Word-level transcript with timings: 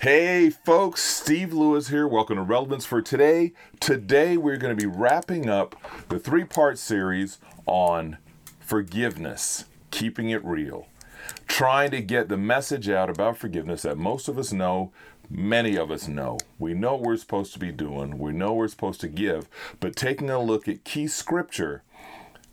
Hey 0.00 0.50
folks, 0.50 1.02
Steve 1.02 1.52
Lewis 1.52 1.88
here. 1.88 2.06
Welcome 2.06 2.36
to 2.36 2.42
Relevance 2.42 2.84
for 2.84 3.02
Today. 3.02 3.52
Today 3.80 4.36
we're 4.36 4.56
going 4.56 4.76
to 4.76 4.80
be 4.80 4.86
wrapping 4.86 5.48
up 5.48 5.74
the 6.08 6.20
three 6.20 6.44
part 6.44 6.78
series 6.78 7.38
on 7.66 8.18
forgiveness, 8.60 9.64
keeping 9.90 10.30
it 10.30 10.44
real, 10.44 10.86
trying 11.48 11.90
to 11.90 12.00
get 12.00 12.28
the 12.28 12.36
message 12.36 12.88
out 12.88 13.10
about 13.10 13.38
forgiveness 13.38 13.82
that 13.82 13.98
most 13.98 14.28
of 14.28 14.38
us 14.38 14.52
know. 14.52 14.92
Many 15.28 15.76
of 15.76 15.90
us 15.90 16.06
know. 16.06 16.38
We 16.60 16.74
know 16.74 16.92
what 16.92 17.02
we're 17.02 17.16
supposed 17.16 17.52
to 17.54 17.58
be 17.58 17.72
doing. 17.72 18.20
We 18.20 18.30
know 18.30 18.52
we're 18.54 18.68
supposed 18.68 19.00
to 19.00 19.08
give. 19.08 19.48
But 19.80 19.96
taking 19.96 20.30
a 20.30 20.40
look 20.40 20.68
at 20.68 20.84
key 20.84 21.08
scripture 21.08 21.82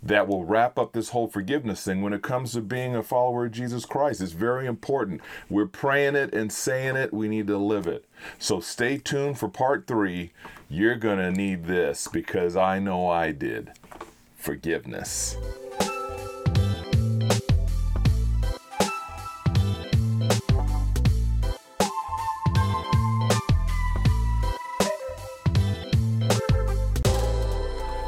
that 0.05 0.27
will 0.27 0.45
wrap 0.45 0.77
up 0.77 0.93
this 0.93 1.09
whole 1.09 1.27
forgiveness 1.27 1.83
thing 1.83 2.03
when 2.03 2.13
it 2.13 2.21
comes 2.21 2.53
to 2.53 2.61
being 2.61 2.95
a 2.95 3.01
follower 3.01 3.47
of 3.47 3.51
Jesus 3.51 3.85
Christ. 3.85 4.21
It's 4.21 4.33
very 4.33 4.67
important. 4.67 5.19
We're 5.49 5.65
praying 5.65 6.15
it 6.15 6.33
and 6.33 6.53
saying 6.53 6.95
it, 6.95 7.11
we 7.11 7.27
need 7.27 7.47
to 7.47 7.57
live 7.57 7.87
it. 7.87 8.05
So 8.37 8.59
stay 8.59 8.97
tuned 8.97 9.39
for 9.39 9.49
part 9.49 9.87
three. 9.87 10.31
You're 10.69 10.95
going 10.95 11.17
to 11.17 11.31
need 11.31 11.65
this 11.65 12.07
because 12.07 12.55
I 12.55 12.77
know 12.77 13.09
I 13.09 13.31
did. 13.31 13.71
Forgiveness. 14.37 15.37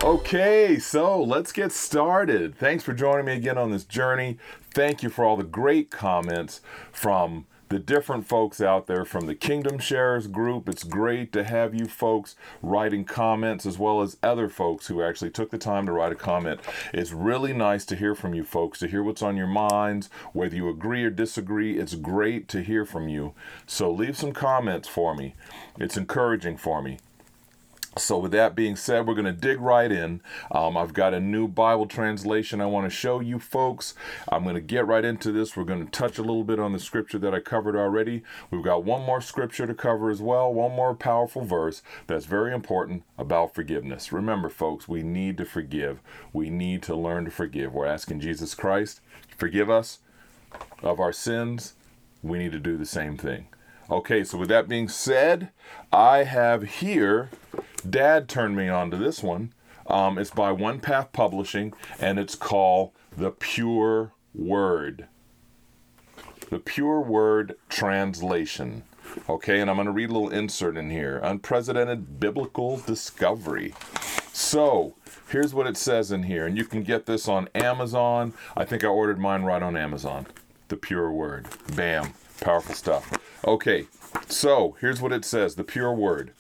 Okay, 0.07 0.79
so 0.79 1.21
let's 1.21 1.51
get 1.51 1.73
started. 1.73 2.57
Thanks 2.57 2.81
for 2.81 2.93
joining 2.93 3.25
me 3.25 3.33
again 3.33 3.57
on 3.57 3.71
this 3.71 3.83
journey. 3.83 4.37
Thank 4.71 5.03
you 5.03 5.09
for 5.09 5.25
all 5.25 5.35
the 5.35 5.43
great 5.43 5.91
comments 5.91 6.61
from 6.93 7.45
the 7.67 7.77
different 7.77 8.25
folks 8.25 8.61
out 8.61 8.87
there 8.87 9.03
from 9.03 9.27
the 9.27 9.35
Kingdom 9.35 9.79
Sharers 9.79 10.27
group. 10.27 10.69
It's 10.69 10.85
great 10.85 11.33
to 11.33 11.43
have 11.43 11.75
you 11.75 11.87
folks 11.87 12.37
writing 12.61 13.03
comments 13.03 13.65
as 13.65 13.77
well 13.77 14.01
as 14.01 14.15
other 14.23 14.47
folks 14.47 14.87
who 14.87 15.03
actually 15.03 15.31
took 15.31 15.51
the 15.51 15.57
time 15.57 15.85
to 15.87 15.91
write 15.91 16.13
a 16.13 16.15
comment. 16.15 16.61
It's 16.93 17.11
really 17.11 17.51
nice 17.51 17.83
to 17.87 17.97
hear 17.97 18.15
from 18.15 18.33
you 18.33 18.45
folks, 18.45 18.79
to 18.79 18.87
hear 18.87 19.03
what's 19.03 19.21
on 19.21 19.35
your 19.35 19.45
minds, 19.45 20.09
whether 20.31 20.55
you 20.55 20.69
agree 20.69 21.03
or 21.03 21.09
disagree. 21.09 21.77
It's 21.77 21.95
great 21.95 22.47
to 22.47 22.61
hear 22.61 22.85
from 22.85 23.09
you. 23.09 23.33
So 23.65 23.91
leave 23.91 24.15
some 24.15 24.31
comments 24.31 24.87
for 24.87 25.13
me. 25.13 25.35
It's 25.77 25.97
encouraging 25.97 26.55
for 26.55 26.81
me. 26.81 26.99
So, 27.97 28.19
with 28.19 28.31
that 28.31 28.55
being 28.55 28.75
said, 28.75 29.07
we're 29.07 29.13
going 29.13 29.25
to 29.25 29.31
dig 29.31 29.59
right 29.59 29.91
in. 29.91 30.21
Um, 30.51 30.77
I've 30.77 30.93
got 30.93 31.13
a 31.13 31.19
new 31.19 31.47
Bible 31.47 31.85
translation 31.85 32.61
I 32.61 32.65
want 32.65 32.85
to 32.85 32.95
show 32.95 33.19
you 33.19 33.39
folks. 33.39 33.93
I'm 34.29 34.43
going 34.43 34.55
to 34.55 34.61
get 34.61 34.87
right 34.87 35.03
into 35.03 35.31
this. 35.31 35.55
We're 35.55 35.63
going 35.63 35.83
to 35.85 35.91
touch 35.91 36.17
a 36.17 36.21
little 36.21 36.43
bit 36.43 36.59
on 36.59 36.73
the 36.73 36.79
scripture 36.79 37.19
that 37.19 37.33
I 37.33 37.39
covered 37.39 37.75
already. 37.75 38.23
We've 38.51 38.63
got 38.63 38.83
one 38.83 39.01
more 39.01 39.21
scripture 39.21 39.67
to 39.67 39.73
cover 39.73 40.09
as 40.09 40.21
well, 40.21 40.53
one 40.53 40.71
more 40.71 40.95
powerful 40.95 41.43
verse 41.43 41.81
that's 42.07 42.25
very 42.25 42.53
important 42.53 43.03
about 43.17 43.53
forgiveness. 43.53 44.11
Remember, 44.11 44.49
folks, 44.49 44.87
we 44.87 45.03
need 45.03 45.37
to 45.37 45.45
forgive. 45.45 45.99
We 46.33 46.49
need 46.49 46.83
to 46.83 46.95
learn 46.95 47.25
to 47.25 47.31
forgive. 47.31 47.73
We're 47.73 47.85
asking 47.85 48.21
Jesus 48.21 48.55
Christ, 48.55 49.01
forgive 49.37 49.69
us 49.69 49.99
of 50.81 50.99
our 50.99 51.13
sins. 51.13 51.73
We 52.23 52.37
need 52.37 52.51
to 52.51 52.59
do 52.59 52.77
the 52.77 52.85
same 52.85 53.17
thing. 53.17 53.47
Okay, 53.89 54.23
so 54.23 54.37
with 54.37 54.49
that 54.49 54.67
being 54.67 54.89
said, 54.89 55.49
I 55.93 56.23
have 56.23 56.63
here 56.63 57.29
Dad 57.87 58.27
turned 58.27 58.55
me 58.55 58.69
on 58.69 58.91
to 58.91 58.97
this 58.97 59.21
one. 59.21 59.53
Um, 59.87 60.17
it's 60.17 60.31
by 60.31 60.51
One 60.51 60.79
Path 60.79 61.11
Publishing, 61.13 61.73
and 61.99 62.19
it's 62.19 62.35
called 62.35 62.91
The 63.15 63.31
Pure 63.31 64.11
Word. 64.33 65.07
The 66.49 66.59
Pure 66.59 67.01
Word 67.01 67.55
Translation. 67.69 68.83
Okay, 69.29 69.61
and 69.61 69.69
I'm 69.69 69.77
going 69.77 69.85
to 69.85 69.91
read 69.91 70.09
a 70.09 70.13
little 70.13 70.29
insert 70.29 70.77
in 70.77 70.89
here 70.89 71.19
Unprecedented 71.23 72.19
Biblical 72.19 72.77
Discovery. 72.77 73.73
So, 74.33 74.95
here's 75.29 75.53
what 75.53 75.67
it 75.67 75.77
says 75.77 76.11
in 76.11 76.23
here, 76.23 76.45
and 76.45 76.57
you 76.57 76.65
can 76.65 76.83
get 76.83 77.05
this 77.05 77.27
on 77.27 77.49
Amazon. 77.55 78.33
I 78.55 78.65
think 78.65 78.83
I 78.83 78.87
ordered 78.87 79.19
mine 79.19 79.43
right 79.43 79.63
on 79.63 79.77
Amazon. 79.77 80.27
The 80.67 80.77
Pure 80.77 81.11
Word. 81.11 81.47
Bam. 81.75 82.13
Powerful 82.41 82.75
stuff. 82.75 83.17
Okay, 83.45 83.87
so 84.27 84.75
here's 84.79 85.01
what 85.01 85.13
it 85.13 85.25
says 85.25 85.55
The 85.55 85.63
Pure 85.63 85.93
Word. 85.93 86.33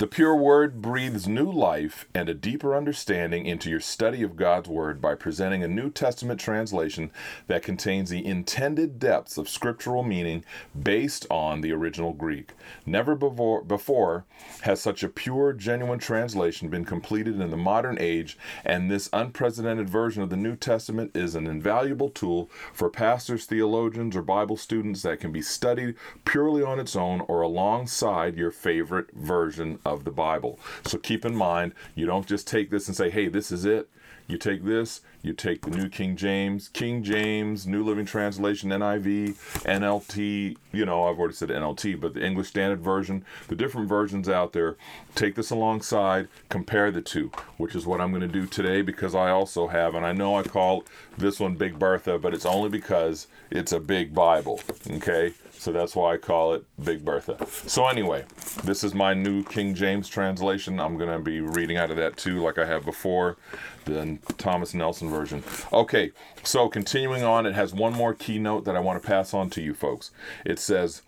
The 0.00 0.08
pure 0.08 0.34
word 0.34 0.82
breathes 0.82 1.28
new 1.28 1.48
life 1.48 2.08
and 2.12 2.28
a 2.28 2.34
deeper 2.34 2.74
understanding 2.74 3.46
into 3.46 3.70
your 3.70 3.78
study 3.78 4.24
of 4.24 4.34
God's 4.34 4.68
word 4.68 5.00
by 5.00 5.14
presenting 5.14 5.62
a 5.62 5.68
New 5.68 5.88
Testament 5.88 6.40
translation 6.40 7.12
that 7.46 7.62
contains 7.62 8.10
the 8.10 8.26
intended 8.26 8.98
depths 8.98 9.38
of 9.38 9.48
scriptural 9.48 10.02
meaning 10.02 10.44
based 10.76 11.28
on 11.30 11.60
the 11.60 11.70
original 11.70 12.12
Greek. 12.12 12.54
Never 12.84 13.14
before, 13.14 13.62
before 13.62 14.24
has 14.62 14.80
such 14.80 15.04
a 15.04 15.08
pure, 15.08 15.52
genuine 15.52 16.00
translation 16.00 16.68
been 16.68 16.84
completed 16.84 17.40
in 17.40 17.50
the 17.52 17.56
modern 17.56 17.96
age, 18.00 18.36
and 18.64 18.90
this 18.90 19.08
unprecedented 19.12 19.88
version 19.88 20.24
of 20.24 20.30
the 20.30 20.36
New 20.36 20.56
Testament 20.56 21.12
is 21.14 21.36
an 21.36 21.46
invaluable 21.46 22.10
tool 22.10 22.50
for 22.72 22.90
pastors, 22.90 23.46
theologians, 23.46 24.16
or 24.16 24.22
Bible 24.22 24.56
students 24.56 25.02
that 25.02 25.20
can 25.20 25.30
be 25.30 25.40
studied 25.40 25.94
purely 26.24 26.64
on 26.64 26.80
its 26.80 26.96
own 26.96 27.20
or 27.28 27.42
alongside 27.42 28.36
your 28.36 28.50
favorite 28.50 29.12
version 29.12 29.78
of 29.84 30.04
the 30.04 30.10
Bible. 30.10 30.58
So 30.84 30.98
keep 30.98 31.24
in 31.24 31.36
mind, 31.36 31.72
you 31.94 32.06
don't 32.06 32.26
just 32.26 32.46
take 32.46 32.70
this 32.70 32.88
and 32.88 32.96
say, 32.96 33.10
hey, 33.10 33.28
this 33.28 33.52
is 33.52 33.64
it. 33.64 33.88
You 34.26 34.38
take 34.38 34.64
this, 34.64 35.02
you 35.22 35.34
take 35.34 35.60
the 35.60 35.70
New 35.70 35.90
King 35.90 36.16
James, 36.16 36.68
King 36.68 37.02
James, 37.02 37.66
New 37.66 37.84
Living 37.84 38.06
Translation, 38.06 38.70
NIV, 38.70 39.34
NLT, 39.64 40.56
you 40.72 40.86
know, 40.86 41.04
I've 41.04 41.18
already 41.18 41.34
said 41.34 41.50
NLT, 41.50 42.00
but 42.00 42.14
the 42.14 42.24
English 42.24 42.48
Standard 42.48 42.80
Version, 42.80 43.22
the 43.48 43.54
different 43.54 43.86
versions 43.86 44.26
out 44.26 44.54
there. 44.54 44.76
Take 45.14 45.34
this 45.34 45.50
alongside, 45.50 46.28
compare 46.48 46.90
the 46.90 47.02
two, 47.02 47.32
which 47.58 47.74
is 47.74 47.84
what 47.84 48.00
I'm 48.00 48.10
going 48.12 48.22
to 48.22 48.28
do 48.28 48.46
today 48.46 48.80
because 48.80 49.14
I 49.14 49.28
also 49.28 49.66
have, 49.66 49.94
and 49.94 50.06
I 50.06 50.12
know 50.12 50.36
I 50.36 50.42
call 50.42 50.84
this 51.18 51.38
one 51.38 51.56
Big 51.56 51.78
Bertha, 51.78 52.18
but 52.18 52.32
it's 52.32 52.46
only 52.46 52.70
because 52.70 53.26
it's 53.50 53.72
a 53.72 53.80
big 53.80 54.14
Bible, 54.14 54.60
okay? 54.90 55.34
So 55.64 55.72
that's 55.72 55.96
why 55.96 56.12
I 56.12 56.16
call 56.18 56.52
it 56.52 56.66
Big 56.84 57.06
Bertha. 57.06 57.38
So, 57.66 57.88
anyway, 57.88 58.26
this 58.64 58.84
is 58.84 58.92
my 58.92 59.14
new 59.14 59.42
King 59.42 59.74
James 59.74 60.10
translation. 60.10 60.78
I'm 60.78 60.98
going 60.98 61.08
to 61.08 61.18
be 61.18 61.40
reading 61.40 61.78
out 61.78 61.90
of 61.90 61.96
that 61.96 62.18
too, 62.18 62.42
like 62.42 62.58
I 62.58 62.66
have 62.66 62.84
before, 62.84 63.38
the 63.86 64.18
Thomas 64.36 64.74
Nelson 64.74 65.08
version. 65.08 65.42
Okay, 65.72 66.12
so 66.42 66.68
continuing 66.68 67.22
on, 67.22 67.46
it 67.46 67.54
has 67.54 67.72
one 67.72 67.94
more 67.94 68.12
keynote 68.12 68.66
that 68.66 68.76
I 68.76 68.80
want 68.80 69.02
to 69.02 69.08
pass 69.08 69.32
on 69.32 69.48
to 69.50 69.62
you 69.62 69.72
folks. 69.72 70.10
It 70.44 70.58
says, 70.58 71.00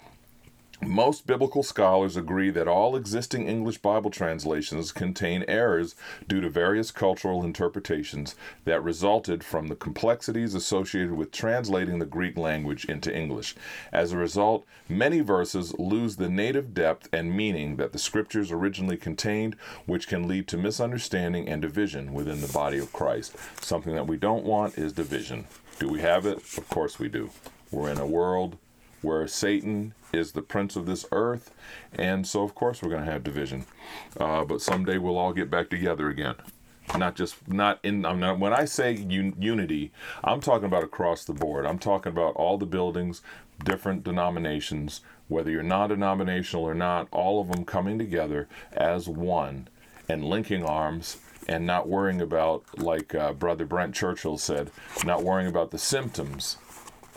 most 0.82 1.26
biblical 1.26 1.62
scholars 1.62 2.16
agree 2.16 2.50
that 2.50 2.69
all 2.69 2.97
existing 2.97 3.48
English 3.48 3.78
Bible 3.78 4.10
translations 4.10 4.92
contain 4.92 5.44
errors 5.48 5.94
due 6.28 6.41
to 6.41 6.50
various 6.50 6.91
cultural 6.91 7.44
interpretations 7.44 8.37
that 8.64 8.82
resulted 8.82 9.42
from 9.42 9.69
the 9.69 9.75
complexities 9.75 10.54
associated 10.54 11.12
with 11.12 11.32
translating 11.32 11.98
the 11.98 12.06
Greek 12.06 12.37
language 12.37 12.84
into 12.84 13.14
English. 13.14 13.54
As 13.92 14.12
a 14.12 14.19
result, 14.19 14.66
many 14.88 15.20
verses 15.20 15.75
lose 15.78 16.16
the 16.16 16.28
native 16.28 16.75
depth 16.75 17.08
and 17.12 17.37
meaning 17.37 17.76
that 17.76 17.93
the 17.93 17.98
scriptures 17.98 18.53
originally 18.53 18.97
contained, 18.97 19.56
which 19.87 20.08
can 20.08 20.28
lead 20.28 20.47
to 20.48 20.58
misunderstanding 20.58 21.48
and 21.48 21.62
division 21.62 22.12
within 22.12 22.41
the 22.41 22.53
body 22.53 22.78
of 22.78 22.93
Christ. 22.93 23.34
Something 23.62 23.94
that 23.94 24.06
we 24.06 24.16
don't 24.16 24.44
want 24.44 24.76
is 24.76 24.93
division. 24.93 25.47
Do 25.78 25.88
we 25.88 26.00
have 26.00 26.26
it? 26.26 26.38
Of 26.58 26.69
course 26.69 26.98
we 26.98 27.08
do. 27.08 27.31
We're 27.70 27.91
in 27.91 27.98
a 27.98 28.06
world 28.06 28.58
where 29.06 29.28
Satan 29.28 29.94
is 30.12 30.33
the 30.33 30.43
prince 30.43 30.75
of 30.75 30.84
this 30.84 31.06
earth, 31.12 31.55
and 31.93 32.27
so 32.27 32.43
of 32.43 32.56
course 32.56 32.83
we're 32.83 32.91
going 32.91 33.05
to 33.05 33.11
have 33.11 33.22
division. 33.22 33.65
Uh, 34.19 34.44
but 34.44 34.61
someday 34.61 34.99
we'll 34.99 35.17
all 35.17 35.33
get 35.33 35.49
back 35.49 35.71
together 35.71 36.09
again. 36.09 36.34
Not 36.97 37.15
just 37.15 37.49
not 37.49 37.78
in. 37.84 38.05
I'm 38.05 38.19
not, 38.19 38.41
when 38.41 38.53
I 38.53 38.65
say 38.65 38.97
un, 38.97 39.34
unity, 39.39 39.93
I'm 40.25 40.41
talking 40.41 40.67
about 40.67 40.83
across 40.83 41.25
the 41.25 41.33
board. 41.33 41.67
I'm 41.67 41.78
talking 41.78 42.11
about 42.11 42.34
all 42.34 42.59
the 42.59 42.67
buildings, 42.67 43.22
different 43.65 44.03
denominations, 44.03 45.03
whether 45.28 45.50
you're 45.50 45.62
non-denominational 45.62 46.64
or 46.64 46.75
not, 46.75 47.09
all 47.12 47.41
of 47.41 47.49
them 47.49 47.64
coming 47.64 47.99
together 47.99 48.49
as 48.73 49.09
one 49.09 49.69
and 50.09 50.25
linking 50.25 50.64
arms 50.64 51.19
and 51.49 51.64
not 51.64 51.88
worrying 51.88 52.20
about, 52.20 52.64
like 52.79 53.14
uh, 53.14 53.32
Brother 53.32 53.64
Brent 53.67 53.94
Churchill 53.94 54.38
said, 54.38 54.70
not 55.05 55.23
worrying 55.23 55.49
about 55.49 55.70
the 55.70 55.79
symptoms 55.79 56.56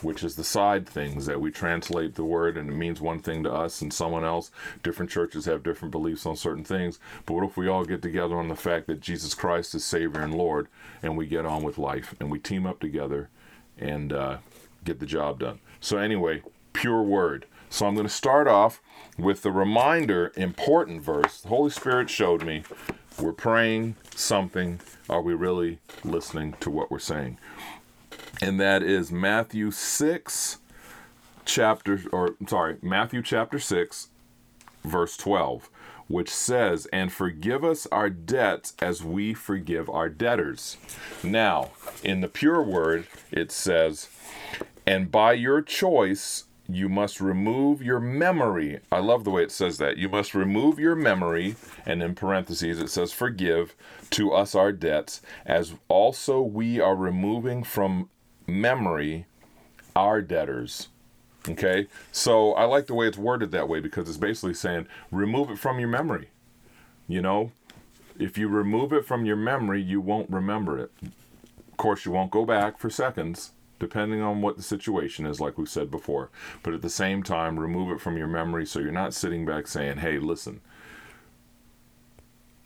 which 0.03 0.23
is 0.23 0.35
the 0.35 0.43
side 0.43 0.87
things 0.87 1.25
that 1.25 1.41
we 1.41 1.51
translate 1.51 2.15
the 2.15 2.23
word 2.23 2.57
and 2.57 2.69
it 2.69 2.75
means 2.75 3.01
one 3.01 3.19
thing 3.19 3.43
to 3.43 3.51
us 3.51 3.81
and 3.81 3.93
someone 3.93 4.23
else. 4.23 4.51
Different 4.83 5.11
churches 5.11 5.45
have 5.45 5.63
different 5.63 5.91
beliefs 5.91 6.25
on 6.25 6.35
certain 6.35 6.63
things. 6.63 6.99
But 7.25 7.33
what 7.33 7.43
if 7.43 7.57
we 7.57 7.67
all 7.67 7.85
get 7.85 8.01
together 8.01 8.37
on 8.37 8.47
the 8.47 8.55
fact 8.55 8.87
that 8.87 9.01
Jesus 9.01 9.33
Christ 9.33 9.75
is 9.75 9.83
Savior 9.83 10.21
and 10.21 10.33
Lord 10.33 10.67
and 11.01 11.17
we 11.17 11.25
get 11.25 11.45
on 11.45 11.63
with 11.63 11.77
life 11.77 12.15
and 12.19 12.29
we 12.31 12.39
team 12.39 12.65
up 12.65 12.79
together 12.79 13.29
and 13.77 14.13
uh, 14.13 14.37
get 14.83 14.99
the 14.99 15.05
job 15.05 15.39
done? 15.39 15.59
So, 15.79 15.97
anyway, 15.97 16.41
pure 16.73 17.01
word. 17.01 17.45
So, 17.69 17.85
I'm 17.85 17.93
going 17.93 18.07
to 18.07 18.13
start 18.13 18.47
off 18.47 18.81
with 19.17 19.43
the 19.43 19.51
reminder 19.51 20.31
important 20.35 21.01
verse. 21.01 21.41
The 21.41 21.49
Holy 21.49 21.69
Spirit 21.69 22.09
showed 22.09 22.43
me 22.43 22.63
we're 23.19 23.33
praying 23.33 23.95
something. 24.15 24.79
Are 25.09 25.21
we 25.21 25.33
really 25.33 25.79
listening 26.03 26.55
to 26.61 26.69
what 26.69 26.89
we're 26.89 26.99
saying? 26.99 27.37
And 28.41 28.59
that 28.59 28.83
is 28.83 29.11
Matthew 29.11 29.71
6 29.71 30.57
chapter, 31.45 32.01
or 32.11 32.35
sorry, 32.47 32.77
Matthew 32.81 33.21
chapter 33.21 33.59
6, 33.59 34.09
verse 34.83 35.17
12, 35.17 35.69
which 36.07 36.29
says, 36.29 36.87
And 36.93 37.11
forgive 37.11 37.63
us 37.63 37.87
our 37.91 38.09
debts 38.09 38.73
as 38.79 39.03
we 39.03 39.33
forgive 39.33 39.89
our 39.89 40.09
debtors. 40.09 40.77
Now, 41.23 41.71
in 42.03 42.21
the 42.21 42.27
pure 42.27 42.61
word, 42.61 43.07
it 43.31 43.51
says, 43.51 44.09
And 44.85 45.11
by 45.11 45.33
your 45.33 45.61
choice, 45.61 46.45
you 46.71 46.87
must 46.87 47.19
remove 47.19 47.81
your 47.81 47.99
memory. 47.99 48.79
I 48.91 48.99
love 48.99 49.23
the 49.23 49.31
way 49.31 49.41
it 49.41 49.51
says 49.51 49.79
that. 49.79 49.97
You 49.97 50.07
must 50.07 50.35
remove 50.35 50.77
your 50.77 50.95
memory, 50.95 51.55
and 51.85 52.03
in 52.03 52.13
parentheses 52.13 52.79
it 52.79 52.91
says, 52.91 53.11
Forgive 53.11 53.75
to 54.11 54.31
us 54.31 54.53
our 54.53 54.71
debts, 54.71 55.21
as 55.45 55.73
also 55.87 56.41
we 56.41 56.79
are 56.79 56.95
removing 56.95 57.63
from 57.63 58.09
memory 58.49 59.25
our 59.95 60.21
debtors. 60.21 60.89
Okay? 61.47 61.87
So 62.11 62.53
I 62.53 62.65
like 62.65 62.87
the 62.87 62.93
way 62.93 63.07
it's 63.07 63.17
worded 63.17 63.51
that 63.51 63.69
way 63.69 63.79
because 63.79 64.07
it's 64.07 64.17
basically 64.17 64.53
saying, 64.53 64.87
Remove 65.11 65.49
it 65.49 65.59
from 65.59 65.79
your 65.79 65.89
memory. 65.89 66.29
You 67.07 67.21
know, 67.21 67.51
if 68.19 68.37
you 68.37 68.47
remove 68.47 68.93
it 68.93 69.05
from 69.05 69.25
your 69.25 69.35
memory, 69.35 69.81
you 69.81 70.01
won't 70.01 70.29
remember 70.29 70.77
it. 70.77 70.91
Of 71.03 71.77
course, 71.77 72.05
you 72.05 72.11
won't 72.11 72.31
go 72.31 72.45
back 72.45 72.77
for 72.77 72.89
seconds 72.89 73.51
depending 73.79 74.21
on 74.21 74.41
what 74.41 74.57
the 74.57 74.63
situation 74.63 75.25
is, 75.25 75.39
like 75.39 75.57
we 75.57 75.65
said 75.65 75.89
before. 75.89 76.29
But 76.63 76.73
at 76.73 76.81
the 76.81 76.89
same 76.89 77.23
time, 77.23 77.57
remove 77.57 77.91
it 77.91 78.01
from 78.01 78.17
your 78.17 78.27
memory 78.27 78.65
so 78.65 78.79
you're 78.79 78.91
not 78.91 79.13
sitting 79.13 79.45
back 79.45 79.67
saying, 79.67 79.97
hey, 79.99 80.19
listen, 80.19 80.59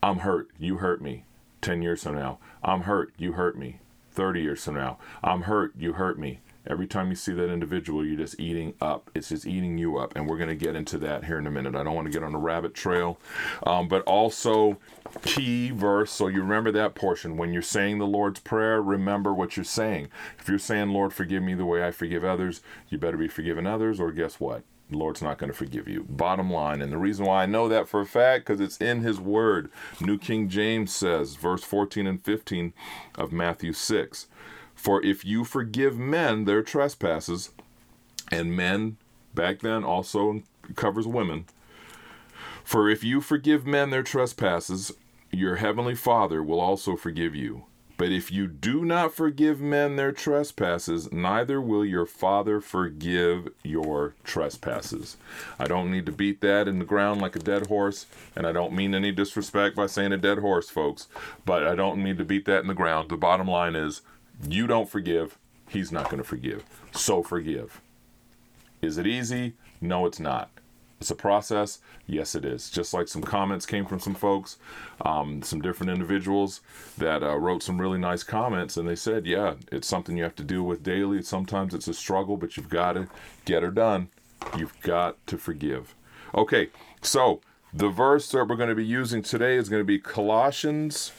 I'm 0.02 0.20
hurt. 0.20 0.50
You 0.58 0.78
hurt 0.78 1.02
me 1.02 1.26
10 1.62 1.84
years 1.84 2.04
from 2.04 2.16
now. 2.16 2.40
I'm 2.64 2.82
hurt. 2.82 3.14
You 3.18 3.34
hurt 3.34 3.56
me 3.58 3.80
30 4.14 4.42
years 4.42 4.64
from 4.64 4.76
now. 4.76 4.98
I'm 5.24 5.44
hurt. 5.44 5.74
You 5.78 5.94
hurt 5.94 6.20
me. 6.20 6.40
Every 6.66 6.88
time 6.88 7.10
you 7.10 7.16
see 7.16 7.34
that 7.34 7.52
individual, 7.52 8.06
you're 8.06 8.18
just 8.18 8.40
eating 8.40 8.74
up. 8.80 9.12
It's 9.14 9.30
just 9.30 9.46
eating 9.46 9.78
you 9.78 9.98
up. 9.98 10.16
And 10.16 10.30
we're 10.30 10.38
going 10.38 10.50
to 10.50 10.56
get 10.56 10.78
into 10.78 10.98
that 11.00 11.26
here 11.26 11.38
in 11.38 11.46
a 11.46 11.52
minute. 11.52 11.76
I 11.76 11.84
don't 11.84 11.94
want 11.94 12.08
to 12.08 12.12
get 12.12 12.24
on 12.24 12.34
a 12.34 12.40
rabbit 12.40 12.74
trail. 12.74 13.20
Um, 13.68 13.90
but 13.90 14.02
also, 14.04 14.78
key 15.24 15.72
verse. 15.72 16.12
So 16.12 16.28
you 16.28 16.42
remember 16.42 16.72
that 16.72 16.96
portion. 16.96 17.36
When 17.36 17.52
you're 17.52 17.62
saying 17.62 17.98
the 17.98 18.08
Lord's 18.08 18.40
Prayer, 18.40 18.82
remember 18.82 19.34
what 19.34 19.58
you're 19.58 19.66
saying. 19.66 20.08
If 20.40 20.48
you're 20.48 20.58
saying, 20.58 20.90
Lord, 20.90 21.14
forgive 21.14 21.44
me 21.44 21.54
the 21.54 21.66
way 21.66 21.86
I 21.86 21.92
forgive 21.92 22.24
others, 22.24 22.62
you 22.88 22.98
better 22.98 23.18
be 23.18 23.28
forgiving 23.28 23.68
others, 23.68 24.00
or 24.00 24.12
guess 24.14 24.40
what? 24.40 24.64
The 24.94 25.00
Lord's 25.00 25.22
not 25.22 25.38
going 25.38 25.52
to 25.52 25.58
forgive 25.58 25.88
you. 25.88 26.06
Bottom 26.08 26.52
line, 26.52 26.82
and 26.82 26.92
the 26.92 26.98
reason 26.98 27.26
why 27.26 27.44
I 27.44 27.46
know 27.46 27.68
that 27.68 27.88
for 27.88 28.02
a 28.02 28.06
fact, 28.06 28.46
because 28.46 28.62
it's 28.62 28.78
in 28.78 29.02
His 29.02 29.20
Word. 29.20 29.70
New 30.00 30.18
King 30.18 30.48
James 30.48 30.94
says, 30.96 31.36
verse 31.36 31.64
14 31.64 32.08
and 32.08 32.24
15 32.24 32.74
of 33.16 33.32
Matthew 33.32 33.74
6 33.74 34.28
for 34.84 35.02
if 35.04 35.24
you 35.24 35.44
forgive 35.44 35.98
men 35.98 36.46
their 36.46 36.62
trespasses, 36.62 37.52
and 38.32 38.56
men 38.56 38.98
back 39.34 39.60
then 39.60 39.84
also 39.84 40.44
covers 40.76 41.08
women, 41.08 41.46
for 42.64 42.90
if 42.90 43.04
you 43.04 43.22
forgive 43.22 43.66
men 43.66 43.90
their 43.92 44.04
trespasses, 44.04 44.92
your 45.32 45.56
heavenly 45.56 45.96
Father 45.96 46.44
will 46.44 46.60
also 46.60 46.96
forgive 46.96 47.36
you. 47.36 47.64
But 47.96 48.12
if 48.12 48.32
you 48.32 48.48
do 48.48 48.84
not 48.84 49.14
forgive 49.14 49.62
men 49.62 49.96
their 49.96 50.12
trespasses, 50.12 51.12
neither 51.12 51.62
will 51.62 51.86
your 51.86 52.06
Father 52.06 52.60
forgive 52.60 53.50
your 53.64 54.16
trespasses. 54.24 55.18
I 55.60 55.66
don't 55.66 55.92
need 55.92 56.06
to 56.08 56.12
beat 56.12 56.42
that 56.42 56.68
in 56.68 56.80
the 56.80 56.86
ground 56.86 57.22
like 57.22 57.36
a 57.36 57.40
dead 57.40 57.68
horse, 57.68 58.08
and 58.36 58.48
I 58.48 58.52
don't 58.52 58.74
mean 58.74 58.96
any 58.96 59.12
disrespect 59.12 59.76
by 59.76 59.86
saying 59.86 60.12
a 60.12 60.18
dead 60.18 60.40
horse, 60.40 60.70
folks, 60.70 61.08
but 61.46 61.66
I 61.68 61.76
don't 61.76 62.04
need 62.04 62.18
to 62.18 62.26
beat 62.26 62.46
that 62.46 62.62
in 62.62 62.68
the 62.68 62.74
ground. 62.74 63.10
The 63.10 63.18
bottom 63.18 63.48
line 63.48 63.76
is 63.76 64.02
you 64.48 64.66
don't 64.66 64.90
forgive, 64.90 65.38
he's 65.70 65.92
not 65.92 66.06
going 66.06 66.22
to 66.22 66.28
forgive. 66.28 66.64
So 66.94 67.22
forgive. 67.22 67.80
Is 68.82 68.98
it 68.98 69.08
easy? 69.08 69.54
No, 69.80 70.06
it's 70.06 70.20
not. 70.20 70.50
It's 71.04 71.12
a 71.12 71.16
process. 71.16 71.80
Yes, 72.08 72.34
it 72.34 72.46
is. 72.46 72.70
Just 72.70 72.94
like 72.94 73.10
some 73.10 73.24
comments 73.24 73.66
came 73.66 73.86
from 73.86 74.00
some 74.00 74.16
folks, 74.16 74.56
um, 75.02 75.42
some 75.42 75.60
different 75.60 75.92
individuals 75.92 76.62
that 76.98 77.22
uh, 77.22 77.36
wrote 77.36 77.62
some 77.62 77.82
really 77.82 77.98
nice 77.98 78.24
comments, 78.24 78.78
and 78.78 78.88
they 78.88 78.96
said, 78.96 79.26
"Yeah, 79.26 79.56
it's 79.70 79.86
something 79.86 80.16
you 80.16 80.24
have 80.24 80.38
to 80.38 80.46
deal 80.46 80.64
with 80.64 80.82
daily. 80.82 81.22
Sometimes 81.22 81.74
it's 81.74 81.90
a 81.90 81.94
struggle, 81.94 82.38
but 82.38 82.56
you've 82.56 82.70
got 82.70 82.94
to 82.94 83.10
get 83.44 83.64
her 83.64 83.70
done. 83.70 84.08
You've 84.58 84.80
got 84.80 85.18
to 85.28 85.38
forgive." 85.38 85.94
Okay, 86.34 86.70
so 87.02 87.42
the 87.74 87.90
verse 87.90 88.32
that 88.32 88.48
we're 88.48 88.56
going 88.56 88.70
to 88.70 88.74
be 88.74 88.86
using 88.86 89.22
today 89.22 89.58
is 89.58 89.68
going 89.68 89.82
to 89.82 89.86
be 89.86 90.00
Colossians 90.00 91.12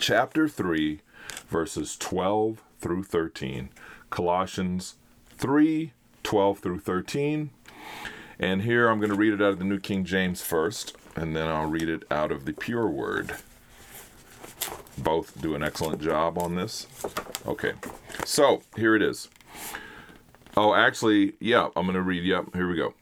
chapter 0.00 0.48
three, 0.48 1.02
verses 1.48 1.96
12 1.96 2.60
through 2.80 3.04
13. 3.04 3.68
Colossians 4.10 4.96
3 5.36 5.92
12 6.24 6.58
through 6.58 6.80
13. 6.80 7.50
And 8.40 8.62
here 8.62 8.88
I'm 8.88 8.98
going 8.98 9.10
to 9.10 9.16
read 9.16 9.32
it 9.32 9.42
out 9.42 9.52
of 9.52 9.58
the 9.58 9.64
New 9.64 9.80
King 9.80 10.04
James 10.04 10.42
first, 10.42 10.96
and 11.16 11.34
then 11.34 11.48
I'll 11.48 11.68
read 11.68 11.88
it 11.88 12.04
out 12.10 12.30
of 12.30 12.44
the 12.44 12.52
Pure 12.52 12.88
Word. 12.88 13.36
Both 14.96 15.40
do 15.40 15.54
an 15.54 15.62
excellent 15.62 16.00
job 16.00 16.38
on 16.38 16.54
this. 16.54 16.86
Okay, 17.46 17.72
so 18.24 18.62
here 18.76 18.94
it 18.94 19.02
is. 19.02 19.28
Oh, 20.56 20.74
actually, 20.74 21.34
yeah, 21.40 21.68
I'm 21.76 21.86
going 21.86 21.94
to 21.94 22.02
read. 22.02 22.24
Yep, 22.24 22.44
yeah, 22.52 22.58
here 22.58 22.68
we 22.68 22.76
go. 22.76 22.94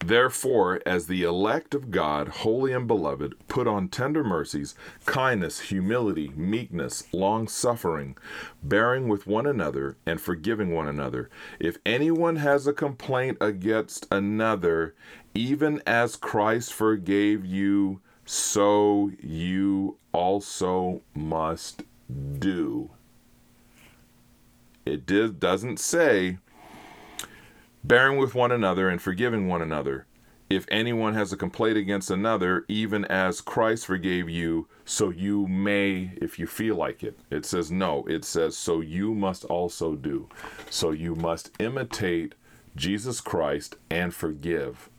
Therefore, 0.00 0.80
as 0.84 1.06
the 1.06 1.22
elect 1.22 1.74
of 1.74 1.90
God, 1.90 2.28
holy 2.28 2.72
and 2.72 2.86
beloved, 2.86 3.34
put 3.48 3.66
on 3.66 3.88
tender 3.88 4.22
mercies, 4.22 4.74
kindness, 5.04 5.60
humility, 5.60 6.32
meekness, 6.36 7.04
long 7.12 7.48
suffering, 7.48 8.16
bearing 8.62 9.08
with 9.08 9.26
one 9.26 9.46
another, 9.46 9.96
and 10.04 10.20
forgiving 10.20 10.72
one 10.72 10.86
another. 10.86 11.30
If 11.58 11.78
anyone 11.84 12.36
has 12.36 12.66
a 12.66 12.72
complaint 12.72 13.38
against 13.40 14.06
another, 14.12 14.94
even 15.34 15.82
as 15.86 16.16
Christ 16.16 16.72
forgave 16.72 17.44
you, 17.44 18.00
so 18.24 19.10
you 19.20 19.96
also 20.12 21.02
must 21.14 21.84
do. 22.38 22.90
It 24.84 25.06
doesn't 25.40 25.80
say 25.80 26.38
bearing 27.86 28.18
with 28.18 28.34
one 28.34 28.50
another 28.50 28.88
and 28.88 29.00
forgiving 29.00 29.46
one 29.46 29.62
another. 29.62 30.06
If 30.50 30.66
anyone 30.70 31.14
has 31.14 31.32
a 31.32 31.36
complaint 31.36 31.76
against 31.76 32.10
another, 32.10 32.64
even 32.68 33.04
as 33.04 33.40
Christ 33.40 33.86
forgave 33.86 34.28
you, 34.28 34.66
so 34.84 35.10
you 35.10 35.46
may, 35.46 36.12
if 36.16 36.36
you 36.38 36.48
feel 36.48 36.74
like 36.74 37.04
it. 37.04 37.18
It 37.30 37.44
says 37.44 37.70
no, 37.70 38.04
it 38.08 38.24
says, 38.24 38.56
so 38.56 38.80
you 38.80 39.14
must 39.14 39.44
also 39.44 39.94
do. 39.94 40.28
So 40.68 40.90
you 40.90 41.14
must 41.14 41.50
imitate 41.60 42.34
Jesus 42.74 43.20
Christ 43.20 43.76
and 43.88 44.12
forgive. 44.12 44.90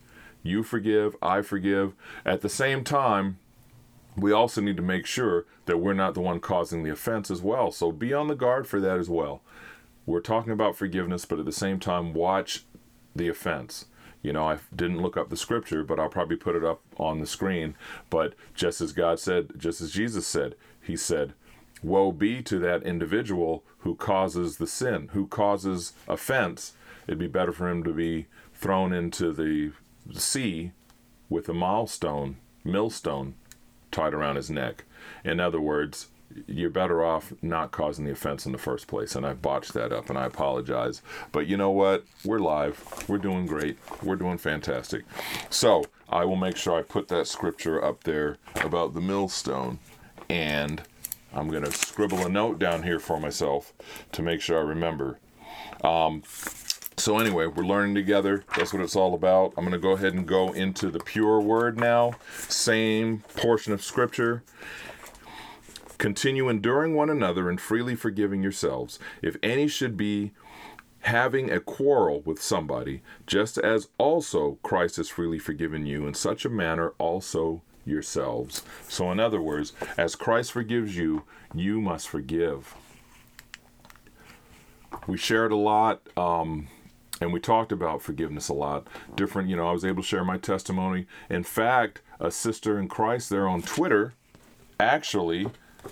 You 0.42 0.63
forgive, 0.63 1.16
I 1.22 1.42
forgive. 1.42 1.94
At 2.26 2.40
the 2.40 2.50
same 2.50 2.85
time, 2.85 3.38
we 4.16 4.31
also 4.31 4.62
need 4.62 4.78
to 4.78 4.83
make 4.83 5.06
sure 5.06 5.45
that 5.66 5.78
we're 5.78 5.94
not 5.94 6.14
the 6.14 6.21
one 6.21 6.40
causing 6.40 6.83
the 6.83 6.92
offense 6.92 7.30
as 7.30 7.42
well. 7.42 7.71
So 7.71 7.92
be 7.92 8.14
on 8.14 8.28
the 8.28 8.35
guard 8.35 8.66
for 8.66 8.80
that 8.80 8.97
as 8.97 9.09
well. 9.09 9.42
We're 10.07 10.21
talking 10.21 10.54
about 10.54 10.78
forgiveness, 10.78 11.26
but 11.26 11.38
at 11.38 11.44
the 11.44 11.52
same 11.52 11.81
time, 11.81 12.14
watch 12.14 12.64
the 13.18 13.28
offense. 13.28 13.86
You 14.21 14.33
know, 14.33 14.47
I 14.47 14.57
didn't 14.76 15.02
look 15.02 15.16
up 15.16 15.30
the 15.30 15.38
scripture, 15.38 15.83
but 15.83 16.00
I'll 16.00 16.09
probably 16.09 16.36
put 16.36 16.56
it 16.56 16.64
up 16.64 16.81
on 16.97 17.19
the 17.19 17.28
screen. 17.28 17.76
But 18.09 18.33
just 18.56 18.81
as 18.81 18.92
God 18.92 19.19
said, 19.19 19.52
just 19.57 19.80
as 19.81 19.92
Jesus 19.92 20.26
said, 20.26 20.56
He 20.81 20.97
said, 20.97 21.33
Woe 21.83 22.12
be 22.12 22.42
to 22.44 22.57
that 22.59 22.83
individual 22.83 23.64
who 23.80 23.95
causes 23.95 24.57
the 24.57 24.68
sin, 24.68 25.09
who 25.14 25.28
causes 25.28 25.94
offense. 26.07 26.74
It'd 27.07 27.19
be 27.19 27.28
better 27.28 27.52
for 27.52 27.69
him 27.69 27.83
to 27.83 27.94
be 27.94 28.26
thrown 28.54 28.92
into 28.92 29.31
the 29.31 29.71
sea 30.19 30.71
with 31.30 31.47
a 31.47 31.54
milestone, 31.54 32.38
millstone 32.64 33.36
tied 33.92 34.14
around 34.14 34.36
his 34.36 34.50
neck. 34.50 34.83
In 35.24 35.40
other 35.40 35.62
words, 35.62 36.07
you're 36.46 36.69
better 36.69 37.04
off 37.04 37.34
not 37.42 37.72
causing 37.72 38.06
the 38.06 38.12
offense 38.12 38.46
in 38.46 38.52
the 38.52 38.57
first 38.57 38.88
place. 38.88 39.16
And 39.16 39.26
I 39.26 39.34
botched 39.34 39.74
that 39.74 39.92
up 39.92 40.10
and 40.10 40.18
I 40.18 40.26
apologize. 40.26 41.02
But 41.31 41.48
you 41.48 41.57
know 41.57 41.72
what? 41.72 42.06
We're 42.24 42.40
live. 42.40 43.06
We're 43.07 43.18
doing 43.18 43.46
great. 43.46 43.78
We're 44.04 44.16
doing 44.16 44.38
fantastic. 44.38 45.04
So 45.50 45.84
I 46.10 46.26
will 46.26 46.36
make 46.36 46.57
sure 46.57 46.78
I 46.78 46.84
put 46.84 47.07
that 47.10 47.28
scripture 47.28 47.84
up 47.84 48.04
there 48.04 48.38
about 48.56 48.94
the 48.94 49.02
millstone. 49.02 49.80
And 50.30 50.81
I'm 51.34 51.50
going 51.50 51.64
to 51.64 51.72
scribble 51.72 52.26
a 52.26 52.30
note 52.30 52.60
down 52.60 52.84
here 52.84 53.00
for 53.00 53.19
myself 53.19 53.74
to 54.14 54.22
make 54.22 54.42
sure 54.42 54.57
I 54.57 54.62
remember. 54.62 55.19
Um, 55.84 56.24
so, 57.00 57.19
anyway, 57.19 57.46
we're 57.46 57.64
learning 57.64 57.94
together. 57.94 58.44
That's 58.57 58.74
what 58.74 58.81
it's 58.81 58.96
all 58.96 59.14
about. 59.14 59.54
I'm 59.56 59.64
going 59.64 59.72
to 59.72 59.78
go 59.78 59.92
ahead 59.92 60.16
and 60.16 60.28
go 60.28 60.52
into 60.52 60.90
the 60.90 61.00
pure 61.00 61.40
word 61.40 61.80
now. 61.80 62.16
Same 62.50 63.24
portion 63.36 63.72
of 63.72 63.84
scripture. 63.84 64.44
Continue 65.97 66.49
enduring 66.49 66.94
one 66.94 67.09
another 67.09 67.49
and 67.49 67.59
freely 67.59 67.95
forgiving 67.95 68.44
yourselves, 68.44 68.99
if 69.21 69.37
any 69.42 69.68
should 69.68 69.97
be 69.97 70.31
having 71.01 71.49
a 71.49 71.59
quarrel 71.59 72.21
with 72.21 72.42
somebody, 72.42 73.01
just 73.25 73.57
as 73.57 73.87
also 73.97 74.57
Christ 74.63 74.97
has 74.97 75.09
freely 75.09 75.39
forgiven 75.39 75.85
you, 75.85 76.06
in 76.06 76.13
such 76.13 76.45
a 76.45 76.49
manner 76.49 76.94
also 76.97 77.61
yourselves. 77.85 78.63
So, 78.87 79.11
in 79.11 79.19
other 79.19 79.42
words, 79.42 79.73
as 79.97 80.16
Christ 80.16 80.51
forgives 80.51 80.97
you, 80.97 81.23
you 81.54 81.80
must 81.80 82.09
forgive. 82.09 82.75
We 85.07 85.18
shared 85.18 85.51
a 85.51 85.56
lot 85.56 86.01
um, 86.18 86.68
and 87.21 87.33
we 87.33 87.39
talked 87.39 87.71
about 87.71 88.01
forgiveness 88.01 88.49
a 88.49 88.54
lot. 88.54 88.87
Different, 89.16 89.49
you 89.49 89.56
know, 89.56 89.68
I 89.68 89.71
was 89.71 89.85
able 89.85 90.04
to 90.04 90.07
share 90.07 90.23
my 90.23 90.37
testimony. 90.37 91.07
In 91.30 91.44
fact, 91.44 92.01
a 92.19 92.31
sister 92.31 92.80
in 92.80 92.87
Christ 92.87 93.30
there 93.30 93.47
on 93.47 93.61
Twitter 93.61 94.13
actually 94.80 95.47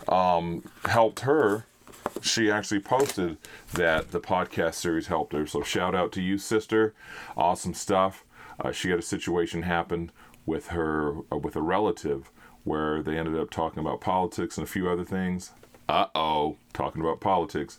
um, 0.08 0.63
helped 0.86 1.22
her. 1.22 1.65
She 2.22 2.50
actually 2.50 2.80
posted 2.80 3.38
that 3.74 4.12
the 4.12 4.20
podcast 4.20 4.75
series 4.75 5.08
helped 5.08 5.34
her. 5.34 5.46
So 5.48 5.62
shout 5.63 5.96
out 5.96 6.12
to 6.13 6.22
you, 6.22 6.38
sister. 6.38 6.94
Awesome 7.36 7.74
stuff. 7.74 8.24
Uh, 8.60 8.72
she 8.72 8.89
had 8.89 9.00
a 9.00 9.04
situation 9.04 9.63
happen 9.63 10.12
with 10.46 10.68
her 10.68 11.18
uh, 11.32 11.38
with 11.38 11.56
a 11.56 11.62
relative 11.62 12.32
where 12.63 13.01
they 13.01 13.18
ended 13.18 13.38
up 13.38 13.50
talking 13.50 13.80
about 13.80 14.01
politics 14.01 14.58
and 14.58 14.65
a 14.65 14.70
few 14.70 14.89
other 14.89 15.04
things. 15.04 15.51
Uh 15.88 16.08
oh, 16.15 16.58
talking 16.74 17.01
about 17.01 17.20
politics. 17.20 17.77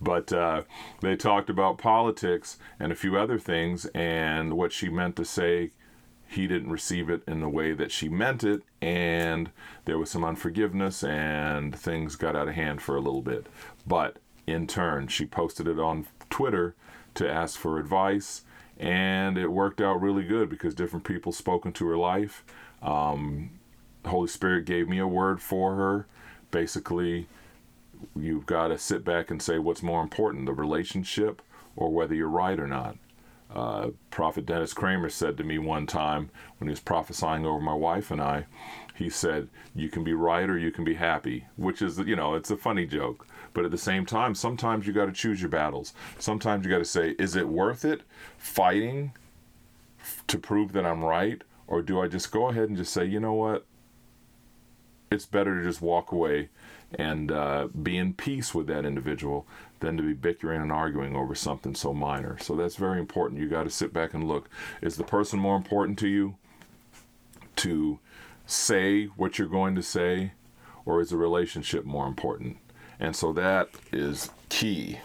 But 0.00 0.32
uh, 0.32 0.62
they 1.00 1.16
talked 1.16 1.50
about 1.50 1.78
politics 1.78 2.56
and 2.78 2.92
a 2.92 2.96
few 2.96 3.16
other 3.16 3.38
things, 3.38 3.86
and 3.86 4.54
what 4.54 4.72
she 4.72 4.88
meant 4.88 5.16
to 5.16 5.24
say, 5.24 5.70
he 6.28 6.46
didn't 6.46 6.70
receive 6.70 7.08
it 7.08 7.22
in 7.26 7.40
the 7.40 7.48
way 7.48 7.72
that 7.72 7.90
she 7.90 8.08
meant 8.08 8.44
it, 8.44 8.62
and 8.82 9.50
there 9.86 9.98
was 9.98 10.10
some 10.10 10.24
unforgiveness, 10.24 11.02
and 11.02 11.74
things 11.74 12.16
got 12.16 12.36
out 12.36 12.48
of 12.48 12.54
hand 12.54 12.82
for 12.82 12.96
a 12.96 13.00
little 13.00 13.22
bit. 13.22 13.46
But 13.86 14.18
in 14.46 14.66
turn, 14.66 15.08
she 15.08 15.24
posted 15.24 15.66
it 15.66 15.78
on 15.78 16.06
Twitter 16.28 16.74
to 17.14 17.30
ask 17.30 17.58
for 17.58 17.78
advice, 17.78 18.42
and 18.78 19.38
it 19.38 19.48
worked 19.48 19.80
out 19.80 20.02
really 20.02 20.22
good 20.22 20.50
because 20.50 20.74
different 20.74 21.06
people 21.06 21.32
spoke 21.32 21.64
into 21.64 21.86
her 21.86 21.96
life. 21.96 22.44
Um, 22.82 23.50
Holy 24.04 24.28
Spirit 24.28 24.66
gave 24.66 24.86
me 24.86 24.98
a 24.98 25.06
word 25.06 25.40
for 25.40 25.76
her. 25.76 26.06
Basically, 26.50 27.26
you've 28.14 28.46
got 28.46 28.68
to 28.68 28.78
sit 28.78 29.02
back 29.02 29.30
and 29.30 29.40
say 29.40 29.58
what's 29.58 29.82
more 29.82 30.02
important, 30.02 30.44
the 30.44 30.52
relationship 30.52 31.40
or 31.74 31.90
whether 31.90 32.14
you're 32.14 32.28
right 32.28 32.60
or 32.60 32.66
not. 32.66 32.98
Uh, 33.54 33.88
Prophet 34.10 34.44
Dennis 34.44 34.74
Cramer 34.74 35.08
said 35.08 35.36
to 35.38 35.44
me 35.44 35.58
one 35.58 35.86
time 35.86 36.30
when 36.58 36.68
he 36.68 36.72
was 36.72 36.80
prophesying 36.80 37.46
over 37.46 37.60
my 37.60 37.74
wife 37.74 38.10
and 38.10 38.20
I, 38.20 38.44
he 38.94 39.08
said, 39.08 39.48
You 39.74 39.88
can 39.88 40.04
be 40.04 40.12
right 40.12 40.48
or 40.48 40.58
you 40.58 40.70
can 40.70 40.84
be 40.84 40.94
happy, 40.94 41.46
which 41.56 41.80
is, 41.80 41.98
you 41.98 42.16
know, 42.16 42.34
it's 42.34 42.50
a 42.50 42.56
funny 42.56 42.84
joke. 42.84 43.26
But 43.54 43.64
at 43.64 43.70
the 43.70 43.78
same 43.78 44.04
time, 44.04 44.34
sometimes 44.34 44.86
you 44.86 44.92
got 44.92 45.06
to 45.06 45.12
choose 45.12 45.40
your 45.40 45.50
battles. 45.50 45.94
Sometimes 46.18 46.64
you 46.64 46.70
got 46.70 46.78
to 46.78 46.84
say, 46.84 47.14
Is 47.18 47.36
it 47.36 47.48
worth 47.48 47.84
it 47.84 48.02
fighting 48.36 49.12
to 50.26 50.38
prove 50.38 50.72
that 50.72 50.84
I'm 50.84 51.04
right? 51.04 51.42
Or 51.66 51.80
do 51.80 52.00
I 52.00 52.08
just 52.08 52.30
go 52.30 52.48
ahead 52.48 52.68
and 52.68 52.76
just 52.76 52.92
say, 52.92 53.04
You 53.04 53.20
know 53.20 53.34
what? 53.34 53.66
It's 55.10 55.26
better 55.26 55.58
to 55.58 55.64
just 55.66 55.80
walk 55.80 56.12
away 56.12 56.50
and 56.94 57.32
uh, 57.32 57.68
be 57.68 57.96
in 57.96 58.14
peace 58.14 58.54
with 58.54 58.66
that 58.66 58.84
individual 58.84 59.46
than 59.80 59.96
to 59.96 60.02
be 60.02 60.12
bickering 60.12 60.60
and 60.60 60.72
arguing 60.72 61.14
over 61.14 61.34
something 61.34 61.74
so 61.74 61.92
minor. 61.92 62.38
So 62.38 62.56
that's 62.56 62.76
very 62.76 62.98
important. 62.98 63.40
You 63.40 63.48
got 63.48 63.64
to 63.64 63.70
sit 63.70 63.92
back 63.92 64.14
and 64.14 64.26
look. 64.26 64.48
Is 64.82 64.96
the 64.96 65.04
person 65.04 65.38
more 65.38 65.56
important 65.56 65.98
to 66.00 66.08
you 66.08 66.36
to 67.56 67.98
say 68.46 69.06
what 69.06 69.38
you're 69.38 69.48
going 69.48 69.74
to 69.74 69.82
say, 69.82 70.32
or 70.84 71.00
is 71.00 71.10
the 71.10 71.16
relationship 71.16 71.84
more 71.84 72.06
important? 72.06 72.56
And 72.98 73.14
so 73.14 73.32
that 73.34 73.68
is 73.92 74.30
key. 74.48 74.98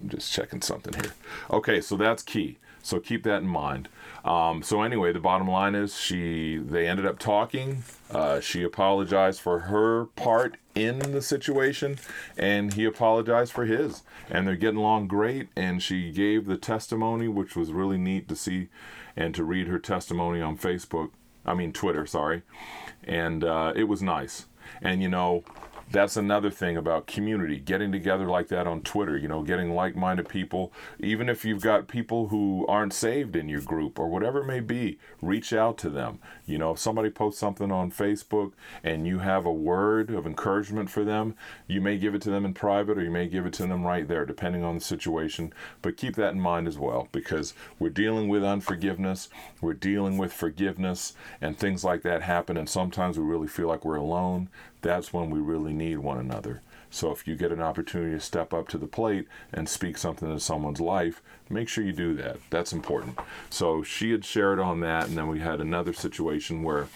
I'm 0.00 0.08
just 0.08 0.32
checking 0.32 0.60
something 0.60 0.92
here. 0.94 1.14
Okay, 1.50 1.80
so 1.80 1.96
that's 1.96 2.22
key. 2.22 2.58
So 2.84 3.00
keep 3.00 3.22
that 3.24 3.38
in 3.38 3.48
mind. 3.48 3.88
Um, 4.26 4.62
so 4.62 4.82
anyway, 4.82 5.12
the 5.12 5.18
bottom 5.18 5.48
line 5.48 5.74
is 5.74 5.98
she 5.98 6.58
they 6.58 6.86
ended 6.86 7.06
up 7.06 7.18
talking. 7.18 7.82
Uh, 8.10 8.40
she 8.40 8.62
apologized 8.62 9.40
for 9.40 9.60
her 9.60 10.04
part 10.16 10.58
in 10.74 10.98
the 10.98 11.22
situation, 11.22 11.98
and 12.36 12.74
he 12.74 12.84
apologized 12.84 13.52
for 13.52 13.64
his. 13.64 14.02
And 14.30 14.46
they're 14.46 14.54
getting 14.54 14.78
along 14.78 15.08
great. 15.08 15.48
And 15.56 15.82
she 15.82 16.12
gave 16.12 16.44
the 16.44 16.58
testimony, 16.58 17.26
which 17.26 17.56
was 17.56 17.72
really 17.72 17.98
neat 17.98 18.28
to 18.28 18.36
see 18.36 18.68
and 19.16 19.34
to 19.34 19.44
read 19.44 19.66
her 19.68 19.78
testimony 19.78 20.42
on 20.42 20.58
Facebook. 20.58 21.10
I 21.46 21.54
mean 21.54 21.72
Twitter, 21.72 22.04
sorry. 22.04 22.42
And 23.02 23.44
uh, 23.44 23.72
it 23.74 23.84
was 23.84 24.02
nice. 24.02 24.44
And 24.82 25.02
you 25.02 25.08
know, 25.08 25.42
that's 25.94 26.16
another 26.16 26.50
thing 26.50 26.76
about 26.76 27.06
community 27.06 27.58
getting 27.58 27.92
together 27.92 28.26
like 28.26 28.48
that 28.48 28.66
on 28.66 28.82
twitter 28.82 29.16
you 29.16 29.28
know 29.28 29.42
getting 29.42 29.74
like-minded 29.74 30.28
people. 30.28 30.72
Even 30.98 31.28
if 31.28 31.44
you've 31.44 31.62
got 31.62 31.88
people 31.88 32.28
who 32.28 32.66
aren't 32.68 32.92
saved 32.92 33.36
in 33.36 33.48
your 33.48 33.60
group 33.60 33.98
or 33.98 34.08
whatever 34.08 34.40
it 34.40 34.46
may 34.46 34.60
be 34.60 34.98
reach 35.22 35.52
out 35.52 35.78
to 35.78 35.88
them. 35.88 36.18
You 36.46 36.58
know 36.58 36.72
if 36.72 36.78
somebody 36.78 37.10
posts 37.10 37.40
something 37.40 37.70
on 37.70 37.90
facebook 37.90 38.52
and 38.82 39.06
you 39.06 39.20
have 39.20 39.46
a 39.46 39.52
word 39.52 40.10
of 40.10 40.26
encouragement 40.26 40.90
for 40.90 41.04
them 41.04 41.34
you 41.66 41.80
may 41.80 41.96
give 41.96 42.14
it 42.14 42.22
to 42.22 42.30
them 42.30 42.44
in 42.44 42.54
private 42.54 42.98
or 42.98 43.02
you 43.02 43.10
may 43.10 43.28
give 43.28 43.46
it 43.46 43.52
to 43.54 43.66
them 43.66 43.84
right 43.84 44.06
there 44.06 44.26
depending 44.26 44.64
on 44.64 44.74
the 44.74 44.80
situation. 44.80 45.52
But 45.82 45.96
keep 45.96 46.16
that 46.16 46.32
in 46.32 46.40
mind 46.40 46.66
as 46.66 46.78
well 46.78 47.08
because 47.12 47.54
we're 47.78 47.90
dealing 47.90 48.28
with 48.28 48.44
unforgiveness 48.44 49.28
we're 49.60 49.74
dealing 49.74 50.18
with 50.18 50.32
forgiveness 50.32 51.14
and 51.40 51.56
things 51.56 51.84
like 51.84 52.02
that 52.02 52.22
happen 52.22 52.56
and 52.56 52.68
sometimes 52.68 53.18
we 53.18 53.24
really 53.24 53.48
feel 53.48 53.68
like 53.68 53.84
we're 53.84 53.96
alone 53.96 54.48
that's 54.84 55.12
when 55.12 55.30
we 55.30 55.40
really 55.40 55.72
need 55.72 55.98
one 55.98 56.18
another. 56.18 56.60
So 56.90 57.10
if 57.10 57.26
you 57.26 57.34
get 57.34 57.50
an 57.50 57.60
opportunity 57.60 58.12
to 58.12 58.20
step 58.20 58.54
up 58.54 58.68
to 58.68 58.78
the 58.78 58.86
plate 58.86 59.26
and 59.52 59.68
speak 59.68 59.98
something 59.98 60.30
in 60.30 60.38
someone's 60.38 60.80
life, 60.80 61.22
make 61.50 61.68
sure 61.68 61.82
you 61.82 61.92
do 61.92 62.14
that. 62.14 62.36
That's 62.50 62.72
important. 62.72 63.18
So 63.50 63.82
she 63.82 64.12
had 64.12 64.24
shared 64.24 64.60
on 64.60 64.78
that, 64.80 65.08
and 65.08 65.18
then 65.18 65.26
we 65.26 65.40
had 65.40 65.60
another 65.60 65.92
situation 65.92 66.62
where, 66.62 66.86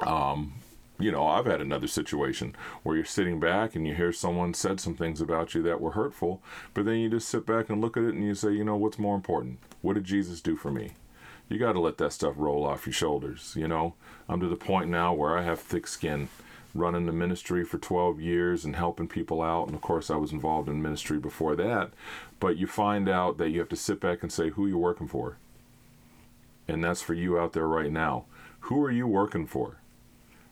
um, 0.00 0.54
you 0.98 1.10
know, 1.10 1.26
I've 1.26 1.46
had 1.46 1.62
another 1.62 1.86
situation 1.86 2.54
where 2.82 2.96
you're 2.96 3.06
sitting 3.06 3.40
back 3.40 3.74
and 3.74 3.86
you 3.86 3.94
hear 3.94 4.12
someone 4.12 4.52
said 4.52 4.80
some 4.80 4.94
things 4.94 5.20
about 5.20 5.54
you 5.54 5.62
that 5.62 5.80
were 5.80 5.92
hurtful, 5.92 6.42
but 6.74 6.84
then 6.84 6.96
you 6.96 7.08
just 7.08 7.28
sit 7.28 7.46
back 7.46 7.70
and 7.70 7.80
look 7.80 7.96
at 7.96 8.02
it 8.02 8.14
and 8.14 8.24
you 8.24 8.34
say, 8.34 8.52
you 8.52 8.64
know, 8.64 8.76
what's 8.76 8.98
more 8.98 9.14
important? 9.14 9.60
What 9.80 9.94
did 9.94 10.04
Jesus 10.04 10.40
do 10.40 10.56
for 10.56 10.70
me? 10.70 10.92
You 11.48 11.58
got 11.58 11.72
to 11.72 11.80
let 11.80 11.98
that 11.98 12.12
stuff 12.12 12.34
roll 12.36 12.66
off 12.66 12.86
your 12.86 12.92
shoulders. 12.92 13.54
You 13.56 13.68
know, 13.68 13.94
I'm 14.28 14.40
to 14.40 14.48
the 14.48 14.56
point 14.56 14.90
now 14.90 15.14
where 15.14 15.38
I 15.38 15.42
have 15.42 15.60
thick 15.60 15.86
skin 15.86 16.28
running 16.78 17.06
the 17.06 17.12
ministry 17.12 17.64
for 17.64 17.78
12 17.78 18.20
years 18.20 18.64
and 18.64 18.76
helping 18.76 19.08
people 19.08 19.42
out. 19.42 19.66
And 19.66 19.74
of 19.74 19.80
course, 19.80 20.10
I 20.10 20.16
was 20.16 20.32
involved 20.32 20.68
in 20.68 20.82
ministry 20.82 21.18
before 21.18 21.56
that. 21.56 21.90
But 22.40 22.56
you 22.56 22.66
find 22.66 23.08
out 23.08 23.38
that 23.38 23.50
you 23.50 23.58
have 23.60 23.68
to 23.70 23.76
sit 23.76 24.00
back 24.00 24.22
and 24.22 24.32
say 24.32 24.50
who 24.50 24.66
you're 24.66 24.78
working 24.78 25.08
for. 25.08 25.38
And 26.68 26.82
that's 26.82 27.02
for 27.02 27.14
you 27.14 27.38
out 27.38 27.52
there 27.52 27.68
right 27.68 27.92
now. 27.92 28.24
Who 28.60 28.82
are 28.84 28.90
you 28.90 29.06
working 29.06 29.46
for? 29.46 29.78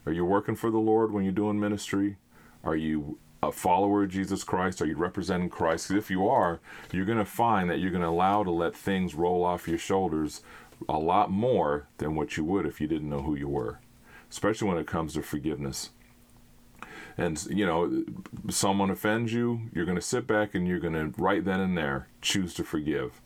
Are 0.06 0.12
you 0.12 0.24
working 0.24 0.54
for 0.54 0.70
the 0.70 0.78
Lord 0.78 1.12
when 1.12 1.24
you're 1.24 1.32
doing 1.32 1.58
ministry? 1.58 2.16
Are 2.62 2.76
you 2.76 3.18
a 3.42 3.52
follower 3.52 4.04
of 4.04 4.10
Jesus 4.10 4.44
Christ? 4.44 4.80
Are 4.80 4.86
you 4.86 4.96
representing 4.96 5.48
Christ? 5.48 5.90
If 5.90 6.10
you 6.10 6.28
are, 6.28 6.60
you're 6.92 7.04
going 7.04 7.18
to 7.18 7.24
find 7.24 7.68
that 7.68 7.78
you're 7.78 7.90
going 7.90 8.02
to 8.02 8.08
allow 8.08 8.44
to 8.44 8.50
let 8.50 8.74
things 8.76 9.14
roll 9.14 9.44
off 9.44 9.68
your 9.68 9.78
shoulders 9.78 10.42
a 10.88 10.98
lot 10.98 11.30
more 11.30 11.88
than 11.98 12.14
what 12.14 12.36
you 12.36 12.44
would 12.44 12.66
if 12.66 12.80
you 12.80 12.86
didn't 12.86 13.08
know 13.08 13.22
who 13.22 13.34
you 13.34 13.48
were, 13.48 13.80
especially 14.30 14.68
when 14.68 14.78
it 14.78 14.86
comes 14.86 15.14
to 15.14 15.22
forgiveness 15.22 15.90
and 17.16 17.44
you 17.46 17.64
know 17.64 18.04
someone 18.48 18.90
offends 18.90 19.32
you 19.32 19.62
you're 19.72 19.84
going 19.84 19.96
to 19.96 20.02
sit 20.02 20.26
back 20.26 20.54
and 20.54 20.66
you're 20.66 20.80
going 20.80 20.94
to 20.94 21.22
right 21.22 21.44
then 21.44 21.60
and 21.60 21.76
there 21.76 22.08
choose 22.20 22.54
to 22.54 22.64
forgive. 22.64 23.20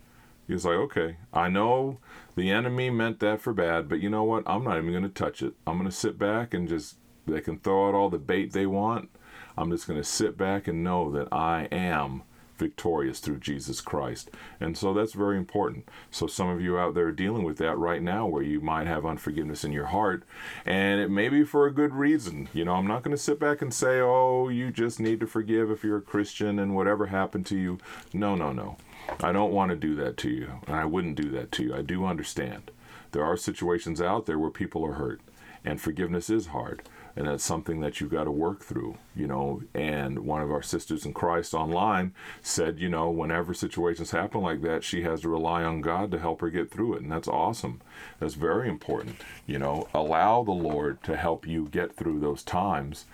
He's 0.47 0.65
like 0.65 0.77
okay 0.77 1.17
i 1.33 1.51
know 1.51 1.99
the 2.35 2.51
enemy 2.51 2.89
meant 2.89 3.21
that 3.21 3.41
for 3.41 3.53
bad 3.53 3.89
but 3.89 4.01
you 4.01 4.09
know 4.09 4.25
what? 4.25 4.45
I'm 4.47 4.65
not 4.65 4.79
even 4.79 4.93
going 4.93 5.03
to 5.03 5.09
touch 5.09 5.43
it. 5.43 5.55
I'm 5.67 5.79
going 5.79 5.91
to 5.91 5.97
sit 5.97 6.19
back 6.19 6.55
and 6.55 6.69
just 6.69 6.97
they 7.27 7.41
can 7.41 7.59
throw 7.59 7.89
out 7.89 7.95
all 7.95 8.09
the 8.09 8.19
bait 8.19 8.53
they 8.53 8.67
want. 8.67 9.11
I'm 9.57 9.71
just 9.71 9.87
going 9.87 10.01
to 10.01 10.05
sit 10.05 10.39
back 10.39 10.67
and 10.69 10.83
know 10.85 11.11
that 11.13 11.29
i 11.33 11.69
am 11.73 12.23
victorious 12.59 13.21
through 13.21 13.39
Jesus 13.39 13.81
Christ. 13.81 14.31
And 14.61 14.77
so 14.77 14.93
that's 14.93 15.13
very 15.13 15.37
important. 15.37 15.89
So 16.11 16.27
some 16.27 16.49
of 16.49 16.61
you 16.61 16.79
out 16.79 16.95
there 16.95 17.07
are 17.07 17.13
dealing 17.13 17.45
with 17.45 17.59
that 17.59 17.79
right 17.79 18.03
now 18.03 18.27
where 18.27 18.43
you 18.43 18.61
might 18.61 18.87
have 18.87 19.07
unforgiveness 19.07 19.65
in 19.65 19.73
your 19.73 19.87
heart 19.87 20.25
and 20.67 21.01
it 21.01 21.11
may 21.11 21.29
be 21.29 21.45
for 21.45 21.67
a 21.67 21.73
good 21.73 21.95
reason. 21.95 22.49
You 22.53 22.65
know, 22.65 22.75
I'm 22.75 22.87
not 22.87 23.03
going 23.03 23.17
to 23.17 23.23
sit 23.23 23.41
back 23.41 23.63
and 23.63 23.73
say, 23.73 24.01
"Oh, 24.01 24.49
you 24.49 24.71
just 24.71 25.01
need 25.01 25.21
to 25.21 25.27
forgive 25.27 25.71
if 25.71 25.85
you're 25.85 25.99
a 25.99 26.03
Christian 26.03 26.59
and 26.59 26.75
whatever 26.75 27.07
happened 27.07 27.47
to 27.47 27.57
you." 27.57 27.79
No, 28.13 28.35
no, 28.35 28.53
no. 28.53 28.77
I 29.23 29.33
don't 29.33 29.53
want 29.53 29.71
to 29.71 29.77
do 29.77 29.95
that 29.97 30.17
to 30.19 30.31
you. 30.31 30.61
And 30.67 30.77
I 30.77 30.85
wouldn't 30.85 31.17
do 31.17 31.31
that 31.31 31.53
to 31.53 31.65
you. 31.65 31.75
I 31.75 31.83
do 31.83 32.05
understand. 32.05 32.71
There 33.13 33.25
are 33.25 33.37
situations 33.37 34.01
out 34.01 34.27
there 34.27 34.39
where 34.39 34.51
people 34.51 34.85
are 34.85 34.95
hurt 34.95 35.21
and 35.65 35.81
forgiveness 35.81 36.31
is 36.31 36.49
hard 36.49 36.83
and 37.19 37.27
that's 37.27 37.43
something 37.43 37.81
that 37.81 38.01
you've 38.01 38.13
got 38.13 38.25
to 38.25 38.31
work 38.31 38.63
through 38.63 38.97
you 39.15 39.27
know? 39.27 39.61
And 39.75 40.21
one 40.21 40.41
of 40.41 40.53
our 40.53 40.63
sisters 40.63 41.05
in 41.05 41.13
christ 41.13 41.53
online 41.53 42.15
said 42.41 42.79
you 42.79 42.89
know 42.89 43.11
whenever 43.11 43.53
situations 43.53 44.13
happen 44.13 44.41
like 44.41 44.63
that 44.63 44.85
she 44.85 45.03
has 45.03 45.23
to 45.23 45.29
rely 45.29 45.65
on 45.65 45.81
god 45.81 46.13
to 46.13 46.19
help 46.19 46.41
her 46.41 46.49
get 46.49 46.71
through 46.71 46.95
it. 46.95 47.03
And 47.03 47.11
that's 47.11 47.29
awesome. 47.29 47.81
That's 48.21 48.35
very 48.35 48.69
important 48.69 49.17
you 49.47 49.59
know? 49.59 49.89
Allow 49.93 50.45
the 50.45 50.53
lord 50.53 51.03
to 51.03 51.17
help 51.17 51.47
you 51.47 51.69
get 51.69 51.97
through 51.97 52.21
those 52.21 52.45
times 52.45 53.05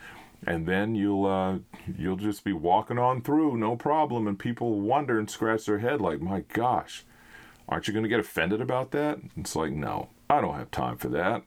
and 0.47 0.67
then 0.67 0.95
you'll 0.95 1.25
uh, 1.25 1.59
you'll 1.99 2.17
just 2.17 2.45
be 2.45 2.53
walking 2.53 2.99
on 2.99 3.23
through 3.23 3.57
no 3.57 3.77
problem. 3.77 4.29
And 4.29 4.39
people 4.39 4.81
wonder 4.81 5.19
and 5.19 5.31
scratch 5.31 5.65
their 5.65 5.79
head 5.79 6.03
like 6.03 6.21
my 6.21 6.41
gosh 6.53 7.05
aren't 7.67 7.89
you 7.89 7.95
going 7.95 8.03
to 8.03 8.11
get 8.11 8.21
offended 8.21 8.61
about 8.61 8.91
that? 8.91 9.19
It's 9.39 9.57
like 9.57 9.73
no 9.73 10.11
i 10.29 10.41
don't 10.41 10.57
have 10.57 10.71
time 10.71 10.97
for 10.97 11.09
that 11.09 11.43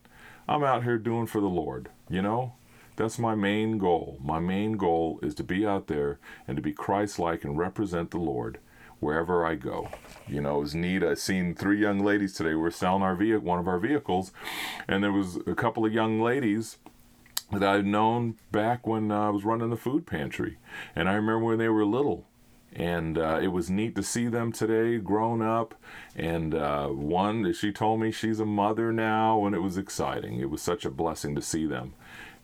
i'm 0.47 0.63
out 0.63 0.83
here 0.83 0.97
doing 0.97 1.25
for 1.27 1.41
the 1.41 1.47
lord 1.47 1.89
you 2.09 2.21
know, 2.21 2.53
that's 2.95 3.19
my 3.19 3.35
main 3.35 3.77
goal. 3.77 4.17
My 4.23 4.39
main 4.39 4.73
goal 4.73 5.19
is 5.21 5.35
to 5.35 5.43
be 5.43 5.65
out 5.65 5.87
there 5.87 6.19
and 6.47 6.55
to 6.55 6.63
be 6.63 6.71
Christ 6.71 7.19
like 7.19 7.43
and 7.43 7.57
represent 7.57 8.11
the 8.11 8.17
Lord 8.17 8.59
wherever 8.99 9.45
I 9.45 9.55
go. 9.55 9.89
You 10.27 10.41
know, 10.41 10.57
it 10.57 10.61
was 10.61 10.75
neat. 10.75 11.03
I 11.03 11.13
seen 11.15 11.53
three 11.53 11.79
young 11.79 11.99
ladies 11.99 12.33
today. 12.33 12.55
We 12.55 12.67
are 12.67 12.71
selling 12.71 13.03
our 13.03 13.15
vehicle, 13.15 13.45
one 13.45 13.59
of 13.59 13.67
our 13.67 13.79
vehicles, 13.79 14.31
and 14.87 15.03
there 15.03 15.11
was 15.11 15.37
a 15.45 15.53
couple 15.53 15.85
of 15.85 15.93
young 15.93 16.21
ladies 16.21 16.77
that 17.51 17.63
I'd 17.63 17.85
known 17.85 18.35
back 18.51 18.87
when 18.87 19.11
I 19.11 19.29
was 19.29 19.45
running 19.45 19.69
the 19.69 19.77
food 19.77 20.07
pantry. 20.07 20.57
And 20.95 21.07
I 21.07 21.13
remember 21.13 21.45
when 21.45 21.59
they 21.59 21.69
were 21.69 21.85
little. 21.85 22.25
And 22.74 23.17
uh, 23.17 23.39
it 23.41 23.47
was 23.47 23.69
neat 23.69 23.95
to 23.95 24.03
see 24.03 24.27
them 24.27 24.51
today, 24.51 24.97
grown 24.97 25.41
up. 25.41 25.74
And 26.15 26.53
uh, 26.53 26.88
one, 26.89 27.51
she 27.53 27.71
told 27.71 28.00
me 28.00 28.12
she's 28.12 28.39
a 28.39 28.45
mother 28.45 28.91
now, 28.91 29.45
and 29.45 29.55
it 29.55 29.62
was 29.62 29.77
exciting. 29.77 30.39
It 30.39 30.50
was 30.50 30.62
such 30.62 30.86
a 30.86 30.91
blessing 30.91 31.33
to 31.36 31.41
see 31.41 31.65
them. 31.65 31.93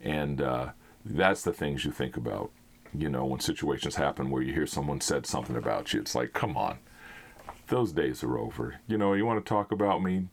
And 0.01 0.41
uh, 0.41 0.69
that's 1.05 1.43
the 1.43 1.53
things 1.53 1.85
you 1.85 1.91
think 1.91 2.17
about, 2.17 2.51
you 2.97 3.09
know, 3.09 3.25
when 3.25 3.41
situations 3.41 3.95
happen 3.95 4.29
where 4.29 4.41
you 4.41 4.53
hear 4.53 4.65
someone 4.65 5.01
said 5.01 5.25
something 5.25 5.55
about 5.55 5.93
you. 5.93 6.01
It's 6.01 6.15
like, 6.15 6.33
come 6.33 6.57
on, 6.57 6.79
those 7.67 7.91
days 7.91 8.23
are 8.23 8.37
over. 8.37 8.75
You 8.87 8.97
know, 8.97 9.13
you 9.13 9.25
want 9.25 9.43
to 9.43 9.49
talk 9.49 9.71
about 9.71 10.01
me? 10.01 10.27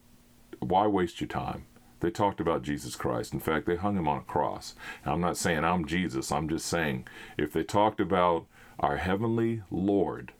Why 0.59 0.87
waste 0.87 1.21
your 1.21 1.27
time? 1.27 1.65
They 2.01 2.09
talked 2.09 2.39
about 2.39 2.63
Jesus 2.63 2.95
Christ. 2.95 3.31
In 3.31 3.39
fact, 3.39 3.67
they 3.67 3.75
hung 3.75 3.95
him 3.95 4.07
on 4.07 4.17
a 4.17 4.21
cross. 4.21 4.73
I'm 5.05 5.21
not 5.21 5.37
saying 5.37 5.63
I'm 5.63 5.85
Jesus. 5.85 6.31
I'm 6.31 6.49
just 6.49 6.65
saying 6.65 7.07
if 7.37 7.53
they 7.53 7.63
talked 7.63 7.99
about 7.99 8.47
our 8.81 8.97
heavenly 8.97 9.61
Lord, 9.71 10.33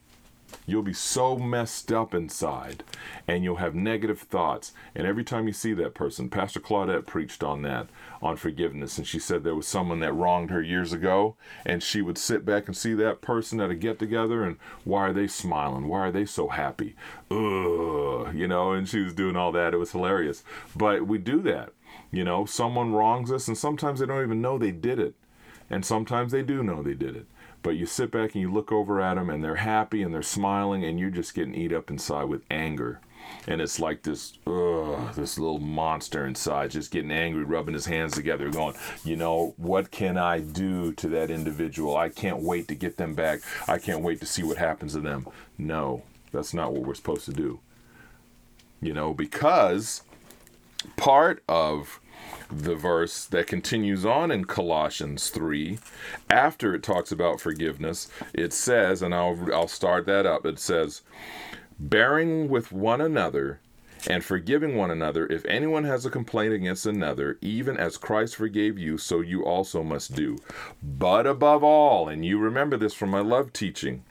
You'll 0.65 0.81
be 0.81 0.93
so 0.93 1.37
messed 1.37 1.91
up 1.91 2.13
inside 2.13 2.83
and 3.27 3.43
you'll 3.43 3.57
have 3.57 3.75
negative 3.75 4.19
thoughts. 4.19 4.73
And 4.95 5.05
every 5.05 5.23
time 5.23 5.47
you 5.47 5.53
see 5.53 5.73
that 5.73 5.93
person, 5.93 6.29
Pastor 6.29 6.59
Claudette 6.59 7.05
preached 7.05 7.43
on 7.43 7.61
that, 7.63 7.87
on 8.21 8.35
forgiveness. 8.35 8.97
And 8.97 9.05
she 9.05 9.19
said 9.19 9.43
there 9.43 9.55
was 9.55 9.67
someone 9.67 9.99
that 9.99 10.13
wronged 10.13 10.51
her 10.51 10.61
years 10.61 10.93
ago. 10.93 11.35
And 11.65 11.83
she 11.83 12.01
would 12.01 12.17
sit 12.17 12.45
back 12.45 12.67
and 12.67 12.75
see 12.75 12.93
that 12.95 13.21
person 13.21 13.61
at 13.61 13.69
a 13.69 13.75
get 13.75 13.99
together 13.99 14.43
and 14.43 14.57
why 14.83 15.07
are 15.07 15.13
they 15.13 15.27
smiling? 15.27 15.87
Why 15.87 15.99
are 15.99 16.11
they 16.11 16.25
so 16.25 16.49
happy? 16.49 16.95
Ugh, 17.29 18.33
you 18.33 18.47
know, 18.47 18.71
and 18.71 18.87
she 18.87 19.01
was 19.01 19.13
doing 19.13 19.35
all 19.35 19.51
that. 19.51 19.73
It 19.73 19.77
was 19.77 19.91
hilarious. 19.91 20.43
But 20.75 21.07
we 21.07 21.17
do 21.17 21.41
that. 21.41 21.73
You 22.11 22.23
know, 22.23 22.45
someone 22.45 22.93
wrongs 22.93 23.31
us 23.31 23.47
and 23.47 23.57
sometimes 23.57 23.99
they 23.99 24.05
don't 24.05 24.23
even 24.23 24.41
know 24.41 24.57
they 24.57 24.71
did 24.71 24.99
it. 24.99 25.15
And 25.69 25.85
sometimes 25.85 26.31
they 26.31 26.43
do 26.43 26.63
know 26.63 26.83
they 26.83 26.93
did 26.93 27.15
it 27.15 27.25
but 27.65 27.75
you 27.75 27.87
sit 27.87 28.11
back 28.11 28.35
and 28.35 28.41
you 28.43 28.51
look 28.51 28.71
over 28.71 29.01
at 29.01 29.15
them 29.15 29.27
and 29.27 29.43
they're 29.43 29.55
happy 29.55 30.03
and 30.03 30.13
they're 30.13 30.21
smiling 30.21 30.85
and 30.85 30.99
you're 30.99 31.09
just 31.09 31.33
getting 31.33 31.55
eat 31.55 31.73
up 31.73 31.89
inside 31.89 32.25
with 32.25 32.43
anger. 32.51 33.01
And 33.47 33.59
it's 33.59 33.79
like 33.79 34.03
this 34.03 34.37
ugh, 34.45 35.15
this 35.15 35.39
little 35.39 35.57
monster 35.57 36.27
inside 36.27 36.69
just 36.69 36.91
getting 36.91 37.09
angry 37.09 37.43
rubbing 37.43 37.73
his 37.73 37.87
hands 37.87 38.13
together 38.13 38.51
going 38.51 38.75
you 39.03 39.15
know 39.15 39.55
what 39.57 39.89
can 39.89 40.15
i 40.15 40.39
do 40.39 40.93
to 40.93 41.07
that 41.07 41.31
individual? 41.31 41.97
I 41.97 42.09
can't 42.09 42.43
wait 42.43 42.67
to 42.67 42.75
get 42.75 42.97
them 42.97 43.15
back. 43.15 43.41
I 43.67 43.79
can't 43.79 44.01
wait 44.01 44.19
to 44.19 44.27
see 44.27 44.43
what 44.43 44.57
happens 44.57 44.93
to 44.93 44.99
them. 44.99 45.27
No 45.57 46.03
that's 46.31 46.53
not 46.53 46.71
what 46.71 46.83
we're 46.83 46.93
supposed 46.93 47.25
to 47.25 47.33
do. 47.33 47.61
You 48.79 48.93
know 48.93 49.11
because 49.15 50.03
part 50.97 51.41
of 51.49 51.99
the 52.51 52.75
verse 52.75 53.25
that 53.25 53.47
continues 53.47 54.05
on 54.05 54.31
in 54.31 54.45
Colossians 54.45 55.29
3 55.29 55.79
after 56.29 56.75
it 56.75 56.83
talks 56.83 57.11
about 57.11 57.41
forgiveness 57.41 58.07
it 58.33 58.53
says 58.53 59.01
and 59.01 59.13
I'll 59.13 59.49
I'll 59.53 59.67
start 59.67 60.05
that 60.05 60.25
up. 60.25 60.45
It 60.45 60.59
says 60.59 61.01
bearing 61.79 62.49
with 62.49 62.71
one 62.71 63.01
another 63.01 63.59
and 64.07 64.23
forgiving 64.23 64.75
one 64.75 64.91
another 64.91 65.25
if 65.27 65.43
anyone 65.45 65.83
has 65.83 66.05
a 66.05 66.11
complaint 66.11 66.53
against 66.53 66.85
another 66.85 67.37
even 67.41 67.77
as 67.77 67.97
Christ 67.97 68.35
forgave 68.35 68.77
you 68.77 68.97
so 68.97 69.21
you 69.21 69.43
also 69.43 69.83
must 69.83 70.15
do. 70.15 70.37
But 70.83 71.25
above 71.25 71.63
all 71.63 72.07
and 72.07 72.23
you 72.23 72.37
remember 72.37 72.77
this 72.77 72.93
from 72.93 73.09
my 73.09 73.21
love 73.21 73.53
teaching 73.53 74.03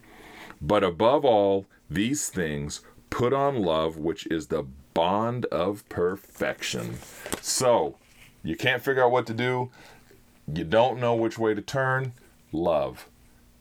but 0.60 0.82
above 0.82 1.24
all 1.24 1.66
these 1.88 2.28
things 2.28 2.80
put 3.10 3.32
on 3.32 3.62
love 3.62 3.96
which 3.96 4.26
is 4.26 4.48
the 4.48 4.66
bond 4.94 5.44
of 5.46 5.88
perfection. 5.88 6.98
So 7.40 7.96
you 8.44 8.56
can't 8.56 8.82
figure 8.82 9.02
out 9.02 9.10
what 9.10 9.26
to 9.26 9.34
do, 9.34 9.70
you 10.52 10.64
don't 10.64 11.00
know 11.00 11.14
which 11.14 11.38
way 11.38 11.54
to 11.54 11.62
turn, 11.62 12.12
love. 12.52 13.08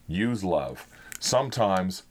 Use 0.08 0.44
love. 0.44 0.86
Sometimes 1.20 2.04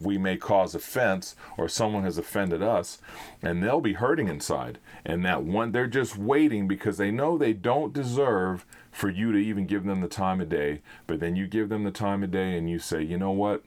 we 0.00 0.18
may 0.18 0.36
cause 0.36 0.74
offense 0.74 1.36
or 1.56 1.68
someone 1.68 2.02
has 2.02 2.18
offended 2.18 2.60
us 2.60 2.98
and 3.40 3.62
they'll 3.62 3.80
be 3.80 3.92
hurting 3.92 4.26
inside. 4.26 4.78
And 5.04 5.24
that 5.24 5.44
one 5.44 5.70
they're 5.70 5.86
just 5.86 6.18
waiting 6.18 6.66
because 6.66 6.96
they 6.96 7.12
know 7.12 7.38
they 7.38 7.52
don't 7.52 7.92
deserve 7.92 8.66
for 8.90 9.08
you 9.08 9.30
to 9.30 9.38
even 9.38 9.66
give 9.66 9.84
them 9.84 10.00
the 10.00 10.08
time 10.08 10.40
of 10.40 10.48
day. 10.48 10.82
But 11.06 11.20
then 11.20 11.36
you 11.36 11.46
give 11.46 11.68
them 11.68 11.84
the 11.84 11.92
time 11.92 12.24
of 12.24 12.32
day 12.32 12.58
and 12.58 12.68
you 12.68 12.80
say 12.80 13.02
you 13.02 13.16
know 13.16 13.30
what? 13.30 13.62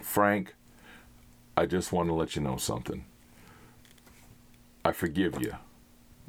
Frank 0.00 0.54
i 1.56 1.66
just 1.66 1.92
want 1.92 2.08
to 2.08 2.14
let 2.14 2.36
you 2.36 2.42
know 2.42 2.56
something. 2.56 3.04
I 4.84 4.92
forgive 4.92 5.42
you 5.42 5.54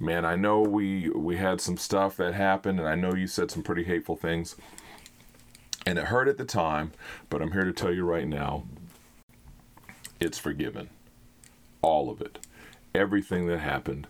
man, 0.01 0.25
I 0.25 0.35
know 0.35 0.61
we 0.61 1.09
we 1.09 1.37
had 1.37 1.61
some 1.61 1.77
stuff 1.77 2.17
that 2.17 2.33
happened, 2.33 2.79
and 2.79 2.87
I 2.87 2.95
know 2.95 3.13
you 3.13 3.27
said 3.27 3.51
some 3.51 3.63
pretty 3.63 3.83
hateful 3.83 4.15
things, 4.15 4.55
and 5.85 5.97
it 5.97 6.05
hurt 6.05 6.27
at 6.27 6.37
the 6.37 6.45
time. 6.45 6.91
But 7.29 7.41
I'm 7.41 7.51
here 7.51 7.65
to 7.65 7.73
tell 7.73 7.93
you 7.93 8.03
right 8.03 8.27
now, 8.27 8.63
it's 10.19 10.39
forgiven, 10.39 10.89
all 11.81 12.09
of 12.09 12.21
it, 12.21 12.39
everything 12.93 13.47
that 13.47 13.59
happened, 13.59 14.07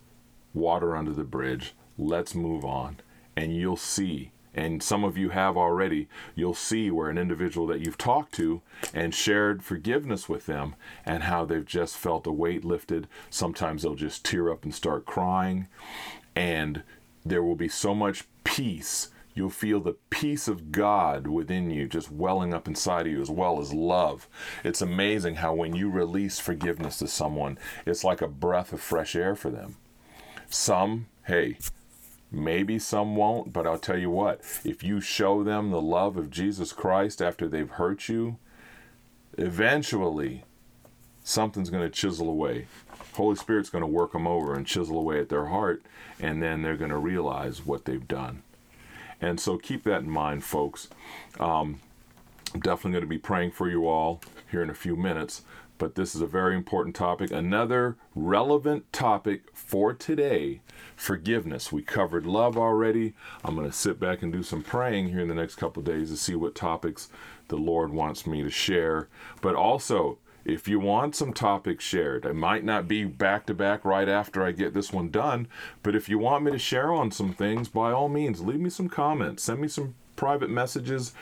water 0.54 0.96
under 0.96 1.12
the 1.12 1.24
bridge. 1.24 1.74
Let's 1.98 2.34
move 2.34 2.64
on, 2.64 2.98
and 3.36 3.56
you'll 3.56 3.78
see 3.78 4.32
and 4.54 4.84
some 4.84 5.04
of 5.04 5.18
you 5.18 5.30
have 5.30 5.58
already, 5.58 6.08
you'll 6.36 6.54
see 6.54 6.92
where 6.92 7.10
an 7.10 7.18
individual 7.18 7.68
that 7.68 7.86
you've 7.86 7.98
talked 7.98 8.34
to 8.36 8.62
and 8.94 9.14
shared 9.16 9.64
forgiveness 9.64 10.28
with 10.28 10.46
them 10.46 10.76
and 11.06 11.24
how 11.24 11.46
they've 11.46 11.66
just 11.66 11.98
felt 11.98 12.28
a 12.28 12.32
weight 12.32 12.66
lifted. 12.66 13.08
Sometimes 13.30 13.84
they'll 13.84 13.96
just 13.96 14.26
tear 14.26 14.52
up 14.52 14.64
and 14.64 14.76
start 14.76 15.06
crying, 15.06 15.68
and 16.36 16.84
there 17.26 17.44
will 17.44 17.56
be 17.56 17.70
so 17.70 17.96
much 17.96 18.26
peace 18.44 19.10
You'll 19.34 19.50
feel 19.50 19.80
the 19.80 19.96
peace 20.10 20.48
of 20.48 20.72
God 20.72 21.28
within 21.28 21.72
you 21.72 21.88
just 21.88 22.12
welling 22.12 22.54
up 22.54 22.68
inside 22.68 23.08
of 23.08 23.14
you, 23.14 23.22
as 23.22 23.30
well 23.30 23.60
as 23.62 23.74
love. 23.74 24.28
It's 24.64 24.82
amazing 24.82 25.36
how 25.36 25.54
when 25.54 25.76
you 25.76 25.90
release 25.90 26.40
forgiveness 26.40 26.98
to 27.00 27.08
someone, 27.08 27.58
it's 27.86 28.04
like 28.04 28.22
a 28.22 28.28
breath 28.28 28.74
of 28.74 28.82
fresh 28.82 29.16
air 29.16 29.36
for 29.36 29.50
them. 29.50 29.78
Some, 30.50 31.08
hey, 31.28 31.58
maybe 32.32 32.80
some 32.80 33.16
won't, 33.16 33.52
but 33.52 33.68
I'll 33.68 33.78
tell 33.78 33.98
you 33.98 34.10
what, 34.10 34.42
if 34.64 34.84
you 34.84 35.02
show 35.02 35.44
them 35.44 35.70
the 35.70 35.82
love 35.82 36.18
of 36.18 36.30
Jesus 36.30 36.72
Christ 36.72 37.22
after 37.22 37.48
they've 37.48 37.70
hurt 37.70 38.08
you, 38.08 38.38
eventually 39.38 40.44
something's 41.24 41.70
going 41.70 41.84
to 41.84 41.90
chisel 41.90 42.30
away. 42.30 42.68
Holy 43.14 43.36
Spirit's 43.36 43.70
going 43.70 43.84
to 43.84 43.88
work 43.88 44.14
them 44.14 44.26
over 44.26 44.56
and 44.56 44.66
chisel 44.66 44.98
away 44.98 45.20
at 45.20 45.30
their 45.30 45.48
heart, 45.48 45.84
and 46.20 46.42
then 46.42 46.62
they're 46.62 46.78
going 46.78 46.90
to 46.92 46.98
realize 46.98 47.66
what 47.66 47.86
they've 47.86 48.08
done. 48.08 48.44
And 49.20 49.40
so 49.40 49.58
keep 49.58 49.84
that 49.84 50.02
in 50.02 50.10
mind, 50.10 50.44
folks. 50.44 50.88
Um, 51.40 51.82
I'm 52.54 52.62
definitely 52.62 52.92
going 52.92 53.04
to 53.04 53.08
be 53.08 53.18
praying 53.18 53.52
for 53.52 53.70
you 53.70 53.88
all 53.88 54.22
here 54.50 54.64
in 54.64 54.70
a 54.70 54.76
few 54.76 54.96
minutes, 54.96 55.44
but 55.82 55.96
this 55.96 56.14
is 56.14 56.22
a 56.22 56.28
very 56.28 56.56
important 56.56 56.96
topic. 56.96 57.32
Another 57.32 57.98
relevant 58.14 58.94
topic 58.94 59.46
for 59.52 59.96
today 59.96 60.62
forgiveness. 60.96 61.72
We 61.72 61.82
covered 61.82 62.28
love 62.28 62.56
already. 62.56 63.16
I'm 63.44 63.56
going 63.56 63.66
to 63.66 63.76
sit 63.76 64.00
back 64.00 64.22
and 64.22 64.32
do 64.32 64.44
some 64.44 64.62
praying 64.62 65.10
here 65.10 65.22
in 65.22 65.28
the 65.28 65.34
next 65.34 65.56
couple 65.56 65.82
days 65.82 66.12
to 66.12 66.18
see 66.18 66.36
what 66.36 66.54
topics 66.54 67.10
the 67.48 67.56
Lord 67.56 67.92
wants 67.92 68.28
me 68.28 68.44
to 68.44 68.52
share. 68.52 69.08
But 69.42 69.56
also, 69.56 70.20
if 70.46 70.68
you 70.68 70.80
want 70.80 71.16
some 71.16 71.34
topics 71.34 71.84
shared, 71.84 72.26
it 72.28 72.36
might 72.36 72.64
not 72.64 72.88
be 72.88 73.04
back 73.04 73.48
to 73.48 73.56
back 73.56 73.84
right 73.84 74.08
after 74.08 74.44
I 74.44 74.52
get 74.52 74.76
this 74.76 74.94
one 74.94 75.10
done, 75.10 75.48
but 75.82 75.96
if 75.96 76.08
you 76.08 76.20
want 76.20 76.44
me 76.44 76.52
to 76.52 76.60
share 76.60 76.94
on 76.94 77.10
some 77.10 77.34
things, 77.34 77.70
by 77.70 77.92
all 77.92 78.08
means, 78.08 78.40
leave 78.40 78.60
me 78.60 78.70
some 78.70 78.88
comments, 78.88 79.42
send 79.42 79.60
me 79.60 79.68
some 79.68 79.96
private 80.16 80.52
messages, 80.52 81.14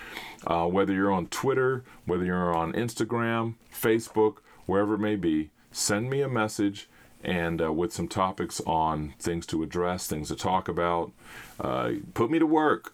uh, 0.48 0.66
whether 0.66 0.92
you're 0.92 1.14
on 1.14 1.28
Twitter, 1.28 1.86
whether 2.06 2.26
you're 2.26 2.54
on 2.54 2.74
Instagram, 2.74 3.54
Facebook, 3.74 4.40
wherever 4.70 4.94
it 4.94 5.00
may 5.00 5.16
be, 5.16 5.50
send 5.72 6.10
me 6.10 6.22
a 6.22 6.30
message 6.30 6.88
and 7.24 7.62
uh, 7.62 7.74
with 7.74 7.92
some 7.92 8.08
topics 8.08 8.62
on 8.62 9.14
things 9.20 9.46
to 9.48 9.64
address, 9.64 10.08
things 10.08 10.30
to 10.30 10.36
talk 10.36 10.68
about. 10.68 11.12
Uh, 11.60 11.94
put 12.14 12.32
me 12.32 12.40
to 12.40 12.46
work. 12.46 12.94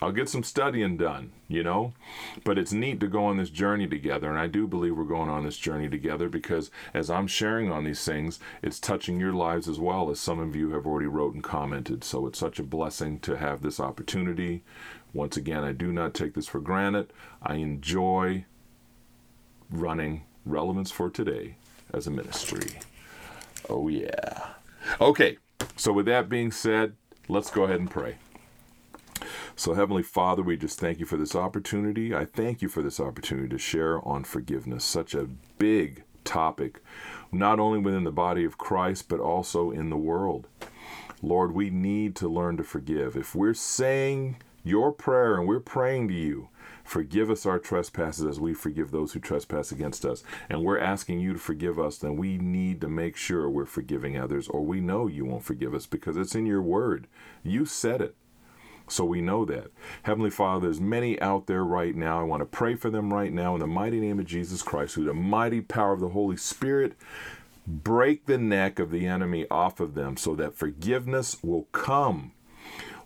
I'll 0.00 0.12
get 0.12 0.28
some 0.28 0.44
studying 0.44 0.96
done, 0.96 1.32
you 1.48 1.64
know? 1.64 1.92
But 2.44 2.56
it's 2.56 2.72
neat 2.72 3.00
to 3.00 3.08
go 3.08 3.24
on 3.24 3.36
this 3.36 3.50
journey 3.50 3.88
together. 3.88 4.30
And 4.30 4.38
I 4.38 4.46
do 4.46 4.68
believe 4.68 4.96
we're 4.96 5.02
going 5.02 5.28
on 5.28 5.42
this 5.42 5.58
journey 5.58 5.88
together 5.88 6.28
because 6.28 6.70
as 6.94 7.10
I'm 7.10 7.26
sharing 7.26 7.72
on 7.72 7.82
these 7.82 8.04
things, 8.04 8.38
it's 8.62 8.78
touching 8.78 9.18
your 9.18 9.32
lives 9.32 9.68
as 9.68 9.80
well, 9.80 10.08
as 10.10 10.20
some 10.20 10.38
of 10.38 10.54
you 10.54 10.70
have 10.70 10.86
already 10.86 11.08
wrote 11.08 11.34
and 11.34 11.42
commented. 11.42 12.04
So 12.04 12.28
it's 12.28 12.38
such 12.38 12.60
a 12.60 12.62
blessing 12.62 13.18
to 13.20 13.38
have 13.38 13.60
this 13.60 13.80
opportunity. 13.80 14.62
Once 15.12 15.36
again, 15.36 15.64
I 15.64 15.72
do 15.72 15.90
not 15.90 16.14
take 16.14 16.34
this 16.34 16.46
for 16.46 16.60
granted. 16.60 17.12
I 17.42 17.54
enjoy 17.54 18.44
running 19.68 20.22
Relevance 20.48 20.90
for 20.90 21.10
Today 21.10 21.56
as 21.92 22.06
a 22.06 22.10
ministry. 22.10 22.80
Oh, 23.68 23.88
yeah. 23.88 24.50
Okay, 25.00 25.38
so 25.76 25.92
with 25.92 26.06
that 26.06 26.28
being 26.28 26.50
said, 26.50 26.94
let's 27.28 27.50
go 27.50 27.64
ahead 27.64 27.80
and 27.80 27.90
pray. 27.90 28.16
So, 29.56 29.74
Heavenly 29.74 30.04
Father, 30.04 30.42
we 30.42 30.56
just 30.56 30.78
thank 30.78 31.00
you 31.00 31.06
for 31.06 31.16
this 31.16 31.34
opportunity. 31.34 32.14
I 32.14 32.24
thank 32.24 32.62
you 32.62 32.68
for 32.68 32.80
this 32.80 33.00
opportunity 33.00 33.48
to 33.48 33.58
share 33.58 34.06
on 34.06 34.24
forgiveness, 34.24 34.84
such 34.84 35.14
a 35.14 35.28
big 35.58 36.04
topic, 36.24 36.80
not 37.32 37.58
only 37.58 37.78
within 37.78 38.04
the 38.04 38.12
body 38.12 38.44
of 38.44 38.56
Christ, 38.58 39.08
but 39.08 39.20
also 39.20 39.70
in 39.70 39.90
the 39.90 39.96
world. 39.96 40.46
Lord, 41.22 41.52
we 41.52 41.70
need 41.70 42.14
to 42.16 42.28
learn 42.28 42.56
to 42.58 42.62
forgive. 42.62 43.16
If 43.16 43.34
we're 43.34 43.54
saying 43.54 44.36
your 44.62 44.92
prayer 44.92 45.34
and 45.34 45.48
we're 45.48 45.60
praying 45.60 46.08
to 46.08 46.14
you, 46.14 46.48
forgive 46.88 47.30
us 47.30 47.44
our 47.44 47.58
trespasses 47.58 48.24
as 48.24 48.40
we 48.40 48.54
forgive 48.54 48.90
those 48.90 49.12
who 49.12 49.20
trespass 49.20 49.70
against 49.70 50.04
us, 50.06 50.24
and 50.48 50.64
we're 50.64 50.78
asking 50.78 51.20
you 51.20 51.34
to 51.34 51.38
forgive 51.38 51.78
us, 51.78 51.98
then 51.98 52.16
we 52.16 52.38
need 52.38 52.80
to 52.80 52.88
make 52.88 53.16
sure 53.16 53.48
we're 53.48 53.66
forgiving 53.66 54.16
others, 54.16 54.48
or 54.48 54.64
we 54.64 54.80
know 54.80 55.06
you 55.06 55.24
won't 55.24 55.44
forgive 55.44 55.74
us 55.74 55.86
because 55.86 56.16
it's 56.16 56.34
in 56.34 56.46
your 56.46 56.62
word. 56.62 57.06
You 57.42 57.66
said 57.66 58.00
it. 58.00 58.16
So 58.88 59.04
we 59.04 59.20
know 59.20 59.44
that. 59.44 59.70
Heavenly 60.04 60.30
Father, 60.30 60.62
there's 60.62 60.80
many 60.80 61.20
out 61.20 61.46
there 61.46 61.62
right 61.62 61.94
now. 61.94 62.20
I 62.20 62.22
want 62.22 62.40
to 62.40 62.46
pray 62.46 62.74
for 62.74 62.88
them 62.88 63.12
right 63.12 63.32
now 63.32 63.52
in 63.54 63.60
the 63.60 63.66
mighty 63.66 64.00
name 64.00 64.18
of 64.18 64.24
Jesus 64.24 64.62
Christ, 64.62 64.94
through 64.94 65.04
the 65.04 65.14
mighty 65.14 65.60
power 65.60 65.92
of 65.92 66.00
the 66.00 66.08
Holy 66.08 66.38
Spirit. 66.38 66.94
Break 67.66 68.24
the 68.24 68.38
neck 68.38 68.78
of 68.78 68.90
the 68.90 69.06
enemy 69.06 69.46
off 69.50 69.78
of 69.78 69.94
them 69.94 70.16
so 70.16 70.34
that 70.36 70.54
forgiveness 70.54 71.36
will 71.42 71.64
come. 71.72 72.32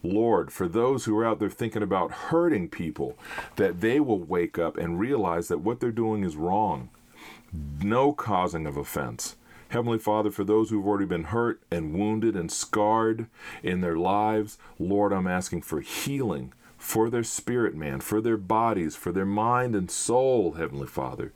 Lord, 0.03 0.53
for 0.53 0.69
those 0.69 1.05
who 1.05 1.17
are 1.19 1.25
out 1.25 1.39
there 1.39 1.51
thinking 1.51 1.83
about 1.83 2.11
hurting 2.13 2.69
people, 2.69 3.17
that 3.57 3.81
they 3.81 4.01
will 4.01 4.19
wake 4.19 4.59
up 4.59 4.77
and 4.77 4.99
realize 4.99 5.49
that 5.49 5.61
what 5.61 5.81
they're 5.81 5.91
doing 5.91 6.25
is 6.25 6.37
wrong. 6.37 6.91
No 7.81 8.13
causing 8.13 8.67
of 8.67 8.77
offense. 8.77 9.37
Heavenly 9.69 9.99
Father, 9.99 10.31
for 10.31 10.45
those 10.45 10.69
who've 10.69 10.87
already 10.87 11.07
been 11.07 11.25
hurt 11.25 11.63
and 11.71 11.95
wounded 11.95 12.37
and 12.37 12.51
scarred 12.51 13.27
in 13.63 13.81
their 13.81 13.97
lives, 13.97 14.59
Lord, 14.79 15.13
I'm 15.13 15.27
asking 15.27 15.63
for 15.63 15.81
healing 15.81 16.53
for 16.83 17.09
their 17.09 17.23
spirit 17.23 17.77
man, 17.77 18.01
for 18.01 18.21
their 18.21 18.37
bodies, 18.37 18.97
for 18.97 19.13
their 19.13 19.25
mind 19.25 19.77
and 19.77 19.89
soul, 19.89 20.55
Heavenly 20.55 20.89
Father, 20.89 21.33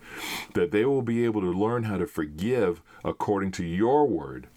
that 0.55 0.73
they 0.73 0.85
will 0.85 1.03
be 1.03 1.25
able 1.25 1.41
to 1.41 1.53
learn 1.53 1.85
how 1.85 1.99
to 1.99 2.07
forgive 2.07 2.83
according 3.05 3.53
to 3.53 3.65
your 3.65 4.09
word. 4.09 4.49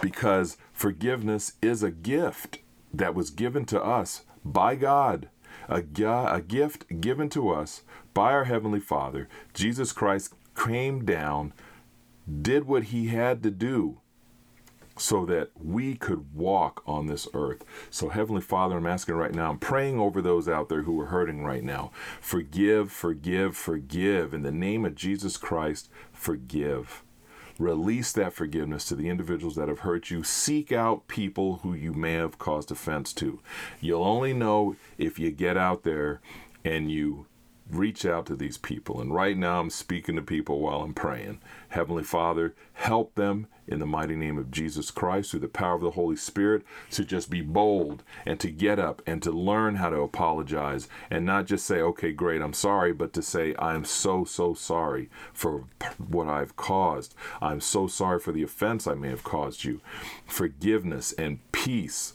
Because 0.00 0.56
forgiveness 0.72 1.54
is 1.60 1.82
a 1.82 1.90
gift 1.90 2.58
that 2.92 3.14
was 3.14 3.30
given 3.30 3.64
to 3.66 3.82
us 3.82 4.22
by 4.44 4.74
God, 4.74 5.28
a, 5.68 5.82
a 5.82 6.40
gift 6.40 7.00
given 7.00 7.28
to 7.30 7.50
us 7.50 7.82
by 8.14 8.32
our 8.32 8.44
Heavenly 8.44 8.80
Father. 8.80 9.28
Jesus 9.54 9.92
Christ 9.92 10.34
came 10.54 11.04
down 11.04 11.52
did 12.40 12.66
what 12.66 12.84
he 12.84 13.08
had 13.08 13.42
to 13.42 13.50
do 13.50 13.98
so 14.96 15.24
that 15.24 15.50
we 15.60 15.94
could 15.94 16.34
walk 16.34 16.82
on 16.86 17.06
this 17.06 17.26
earth. 17.34 17.64
So, 17.90 18.10
Heavenly 18.10 18.42
Father, 18.42 18.76
I'm 18.76 18.86
asking 18.86 19.14
right 19.14 19.34
now, 19.34 19.50
I'm 19.50 19.58
praying 19.58 19.98
over 19.98 20.20
those 20.20 20.48
out 20.48 20.68
there 20.68 20.82
who 20.82 21.00
are 21.00 21.06
hurting 21.06 21.42
right 21.44 21.64
now. 21.64 21.90
Forgive, 22.20 22.92
forgive, 22.92 23.56
forgive. 23.56 24.34
In 24.34 24.42
the 24.42 24.52
name 24.52 24.84
of 24.84 24.94
Jesus 24.94 25.36
Christ, 25.36 25.88
forgive. 26.12 27.02
Release 27.62 28.10
that 28.14 28.32
forgiveness 28.32 28.84
to 28.86 28.96
the 28.96 29.08
individuals 29.08 29.54
that 29.54 29.68
have 29.68 29.80
hurt 29.80 30.10
you. 30.10 30.24
Seek 30.24 30.72
out 30.72 31.06
people 31.06 31.60
who 31.62 31.74
you 31.74 31.92
may 31.92 32.14
have 32.14 32.36
caused 32.36 32.72
offense 32.72 33.12
to. 33.12 33.38
You'll 33.80 34.02
only 34.02 34.32
know 34.32 34.74
if 34.98 35.20
you 35.20 35.30
get 35.30 35.56
out 35.56 35.84
there 35.84 36.20
and 36.64 36.90
you 36.90 37.26
reach 37.72 38.04
out 38.04 38.26
to 38.26 38.36
these 38.36 38.58
people. 38.58 39.00
And 39.00 39.14
right 39.14 39.36
now, 39.36 39.60
I'm 39.60 39.70
speaking 39.70 40.16
to 40.16 40.22
people 40.22 40.60
while 40.60 40.82
I'm 40.82 40.94
praying. 40.94 41.40
Heavenly 41.70 42.02
Father, 42.02 42.54
help 42.74 43.14
them 43.14 43.46
in 43.66 43.78
the 43.78 43.86
mighty 43.86 44.16
name 44.16 44.38
of 44.38 44.50
Jesus 44.50 44.90
Christ 44.90 45.30
through 45.30 45.40
the 45.40 45.48
power 45.48 45.74
of 45.74 45.80
the 45.80 45.92
Holy 45.92 46.16
Spirit 46.16 46.62
to 46.90 47.04
just 47.04 47.30
be 47.30 47.40
bold 47.40 48.02
and 48.26 48.38
to 48.40 48.50
get 48.50 48.78
up 48.78 49.02
and 49.06 49.22
to 49.22 49.30
learn 49.30 49.76
how 49.76 49.88
to 49.90 50.00
apologize 50.00 50.88
and 51.10 51.24
not 51.24 51.46
just 51.46 51.64
say, 51.64 51.80
okay, 51.80 52.12
great, 52.12 52.42
I'm 52.42 52.52
sorry, 52.52 52.92
but 52.92 53.12
to 53.14 53.22
say, 53.22 53.54
I'm 53.58 53.84
so, 53.84 54.24
so 54.24 54.54
sorry 54.54 55.08
for 55.32 55.64
what 55.98 56.28
I've 56.28 56.56
caused. 56.56 57.14
I'm 57.40 57.60
so 57.60 57.86
sorry 57.86 58.18
for 58.18 58.32
the 58.32 58.42
offense 58.42 58.86
I 58.86 58.94
may 58.94 59.08
have 59.08 59.24
caused 59.24 59.64
you. 59.64 59.80
Forgiveness 60.26 61.12
and 61.12 61.38
peace 61.52 62.14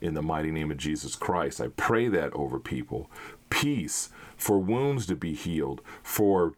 in 0.00 0.14
the 0.14 0.22
mighty 0.22 0.50
name 0.50 0.70
of 0.70 0.78
Jesus 0.78 1.14
Christ. 1.14 1.60
I 1.60 1.68
pray 1.68 2.08
that 2.08 2.32
over 2.32 2.58
people. 2.58 3.10
Peace 3.50 4.10
for 4.36 4.58
wounds 4.58 5.06
to 5.06 5.14
be 5.14 5.34
healed, 5.34 5.82
for 6.02 6.54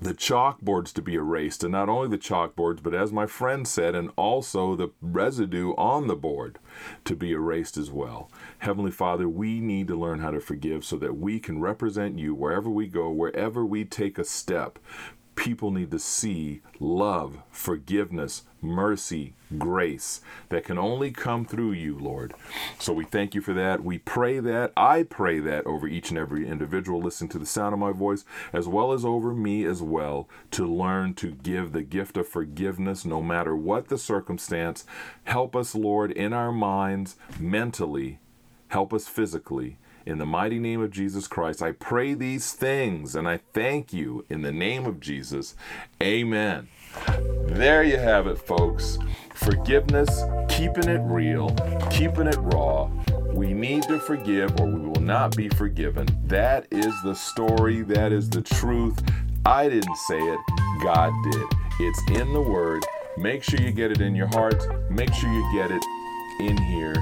the 0.00 0.12
chalkboards 0.12 0.92
to 0.92 1.00
be 1.00 1.14
erased, 1.14 1.62
and 1.62 1.72
not 1.72 1.88
only 1.88 2.08
the 2.08 2.18
chalkboards, 2.18 2.82
but 2.82 2.92
as 2.92 3.12
my 3.12 3.26
friend 3.26 3.66
said, 3.66 3.94
and 3.94 4.10
also 4.16 4.76
the 4.76 4.90
residue 5.00 5.72
on 5.76 6.06
the 6.06 6.14
board 6.14 6.58
to 7.04 7.16
be 7.16 7.32
erased 7.32 7.78
as 7.78 7.90
well. 7.90 8.30
Heavenly 8.58 8.90
Father, 8.90 9.26
we 9.26 9.60
need 9.60 9.88
to 9.88 9.96
learn 9.96 10.20
how 10.20 10.32
to 10.32 10.40
forgive 10.40 10.84
so 10.84 10.96
that 10.98 11.16
we 11.16 11.40
can 11.40 11.60
represent 11.60 12.18
you 12.18 12.34
wherever 12.34 12.68
we 12.68 12.86
go, 12.86 13.08
wherever 13.08 13.64
we 13.64 13.84
take 13.86 14.18
a 14.18 14.24
step 14.24 14.78
people 15.46 15.70
need 15.70 15.92
to 15.92 15.98
see 16.00 16.60
love, 16.80 17.38
forgiveness, 17.52 18.42
mercy, 18.60 19.32
grace 19.56 20.20
that 20.48 20.64
can 20.64 20.76
only 20.76 21.12
come 21.12 21.44
through 21.44 21.70
you, 21.70 21.96
Lord. 21.96 22.34
So 22.80 22.92
we 22.92 23.04
thank 23.04 23.32
you 23.32 23.40
for 23.40 23.54
that. 23.54 23.84
We 23.84 23.98
pray 23.98 24.40
that. 24.40 24.72
I 24.76 25.04
pray 25.04 25.38
that 25.38 25.64
over 25.64 25.86
each 25.86 26.10
and 26.10 26.18
every 26.18 26.48
individual 26.48 27.00
listening 27.00 27.30
to 27.30 27.38
the 27.38 27.46
sound 27.46 27.74
of 27.74 27.78
my 27.78 27.92
voice, 27.92 28.24
as 28.52 28.66
well 28.66 28.90
as 28.90 29.04
over 29.04 29.32
me 29.32 29.64
as 29.64 29.80
well, 29.80 30.28
to 30.50 30.66
learn 30.66 31.14
to 31.14 31.30
give 31.30 31.70
the 31.70 31.82
gift 31.82 32.16
of 32.16 32.26
forgiveness 32.26 33.04
no 33.04 33.22
matter 33.22 33.54
what 33.54 33.86
the 33.86 33.98
circumstance. 33.98 34.84
Help 35.26 35.54
us, 35.54 35.76
Lord, 35.76 36.10
in 36.10 36.32
our 36.32 36.50
minds, 36.50 37.14
mentally, 37.38 38.18
help 38.66 38.92
us 38.92 39.06
physically 39.06 39.78
in 40.06 40.18
the 40.18 40.26
mighty 40.26 40.60
name 40.60 40.80
of 40.80 40.92
Jesus 40.92 41.26
Christ, 41.26 41.60
I 41.60 41.72
pray 41.72 42.14
these 42.14 42.52
things 42.52 43.16
and 43.16 43.28
I 43.28 43.40
thank 43.52 43.92
you 43.92 44.24
in 44.30 44.42
the 44.42 44.52
name 44.52 44.86
of 44.86 45.00
Jesus. 45.00 45.56
Amen. 46.00 46.68
There 47.46 47.82
you 47.82 47.98
have 47.98 48.28
it, 48.28 48.38
folks. 48.38 48.98
Forgiveness, 49.34 50.22
keeping 50.48 50.88
it 50.88 51.00
real, 51.04 51.50
keeping 51.90 52.28
it 52.28 52.38
raw, 52.38 52.88
We 53.32 53.52
need 53.52 53.82
to 53.84 53.98
forgive 53.98 54.58
or 54.60 54.66
we 54.66 54.80
will 54.88 55.02
not 55.02 55.36
be 55.36 55.48
forgiven. 55.50 56.06
That 56.24 56.66
is 56.70 56.94
the 57.02 57.14
story. 57.14 57.82
That 57.82 58.12
is 58.12 58.30
the 58.30 58.42
truth. 58.42 59.02
I 59.44 59.68
didn't 59.68 59.96
say 60.08 60.18
it, 60.18 60.40
God 60.82 61.12
did. 61.30 61.44
It's 61.80 62.20
in 62.20 62.32
the 62.32 62.40
Word. 62.40 62.82
Make 63.18 63.42
sure 63.42 63.60
you 63.60 63.72
get 63.72 63.90
it 63.90 64.00
in 64.00 64.14
your 64.14 64.28
heart. 64.28 64.66
Make 64.90 65.12
sure 65.12 65.30
you 65.30 65.52
get 65.54 65.70
it 65.70 65.82
in 66.40 66.56
here, 66.56 66.94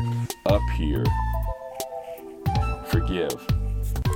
up 0.46 0.62
here. 0.76 1.04
Forgive. 2.94 3.44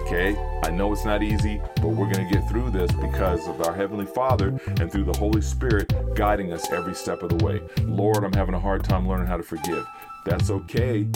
Okay? 0.02 0.36
I 0.62 0.70
know 0.70 0.92
it's 0.92 1.04
not 1.04 1.20
easy, 1.20 1.60
but 1.82 1.88
we're 1.88 2.08
going 2.12 2.28
to 2.28 2.32
get 2.32 2.48
through 2.48 2.70
this 2.70 2.92
because 2.92 3.48
of 3.48 3.60
our 3.62 3.74
Heavenly 3.74 4.06
Father 4.06 4.56
and 4.78 4.88
through 4.88 5.02
the 5.02 5.18
Holy 5.18 5.40
Spirit 5.40 5.92
guiding 6.14 6.52
us 6.52 6.70
every 6.70 6.94
step 6.94 7.24
of 7.24 7.36
the 7.36 7.44
way. 7.44 7.60
Lord, 7.82 8.22
I'm 8.22 8.32
having 8.34 8.54
a 8.54 8.60
hard 8.60 8.84
time 8.84 9.08
learning 9.08 9.26
how 9.26 9.36
to 9.36 9.42
forgive. 9.42 9.84
That's 10.24 10.50
okay. 10.50 11.08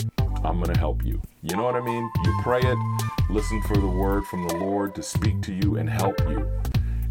I'm 0.43 0.59
going 0.59 0.73
to 0.73 0.77
help 0.77 1.05
you. 1.05 1.21
You 1.41 1.55
know 1.55 1.63
what 1.63 1.75
I 1.75 1.79
mean? 1.79 2.11
You 2.25 2.39
pray 2.43 2.59
it, 2.59 2.77
listen 3.29 3.61
for 3.61 3.77
the 3.77 3.87
word 3.87 4.25
from 4.25 4.45
the 4.45 4.57
Lord 4.57 4.93
to 4.95 5.01
speak 5.01 5.41
to 5.43 5.53
you 5.53 5.77
and 5.77 5.89
help 5.89 6.19
you. 6.27 6.45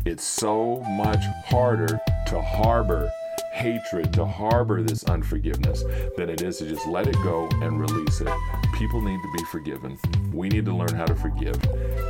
It's 0.04 0.24
so 0.24 0.80
much 0.80 1.24
harder 1.46 1.98
to 2.26 2.42
harbor 2.42 3.10
hatred, 3.52 4.12
to 4.14 4.24
harbor 4.24 4.82
this 4.82 5.04
unforgiveness, 5.04 5.84
than 6.16 6.28
it 6.28 6.42
is 6.42 6.58
to 6.58 6.68
just 6.68 6.86
let 6.86 7.06
it 7.06 7.14
go 7.22 7.48
and 7.60 7.80
release 7.80 8.20
it. 8.20 8.28
People 8.74 9.00
need 9.00 9.20
to 9.22 9.32
be 9.36 9.44
forgiven. 9.44 9.98
We 10.32 10.48
need 10.48 10.64
to 10.64 10.74
learn 10.74 10.94
how 10.94 11.04
to 11.04 11.14
forgive. 11.14 11.60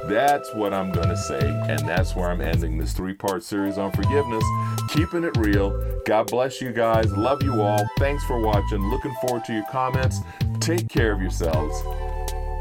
That's 0.09 0.53
what 0.55 0.73
I'm 0.73 0.93
going 0.93 1.09
to 1.09 1.17
say, 1.17 1.41
and 1.41 1.81
that's 1.81 2.15
where 2.15 2.31
I'm 2.31 2.41
ending 2.41 2.79
this 2.79 2.93
three 2.93 3.15
part 3.15 3.43
series 3.43 3.79
on 3.79 3.91
forgiveness. 3.93 4.45
Keeping 4.89 5.25
it 5.25 5.37
real. 5.37 6.01
God 6.07 6.29
bless 6.29 6.61
you 6.61 6.73
guys. 6.73 7.13
Love 7.13 7.43
you 7.43 7.61
all. 7.61 7.85
Thanks 7.99 8.25
for 8.25 8.41
watching. 8.41 8.89
Looking 8.91 9.15
forward 9.21 9.45
to 9.47 9.53
your 9.53 9.67
comments. 9.71 10.19
Take 10.61 10.89
care 10.89 11.13
of 11.13 11.21
yourselves. 11.21 11.83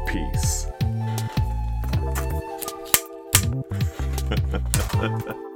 Peace. 0.08 0.66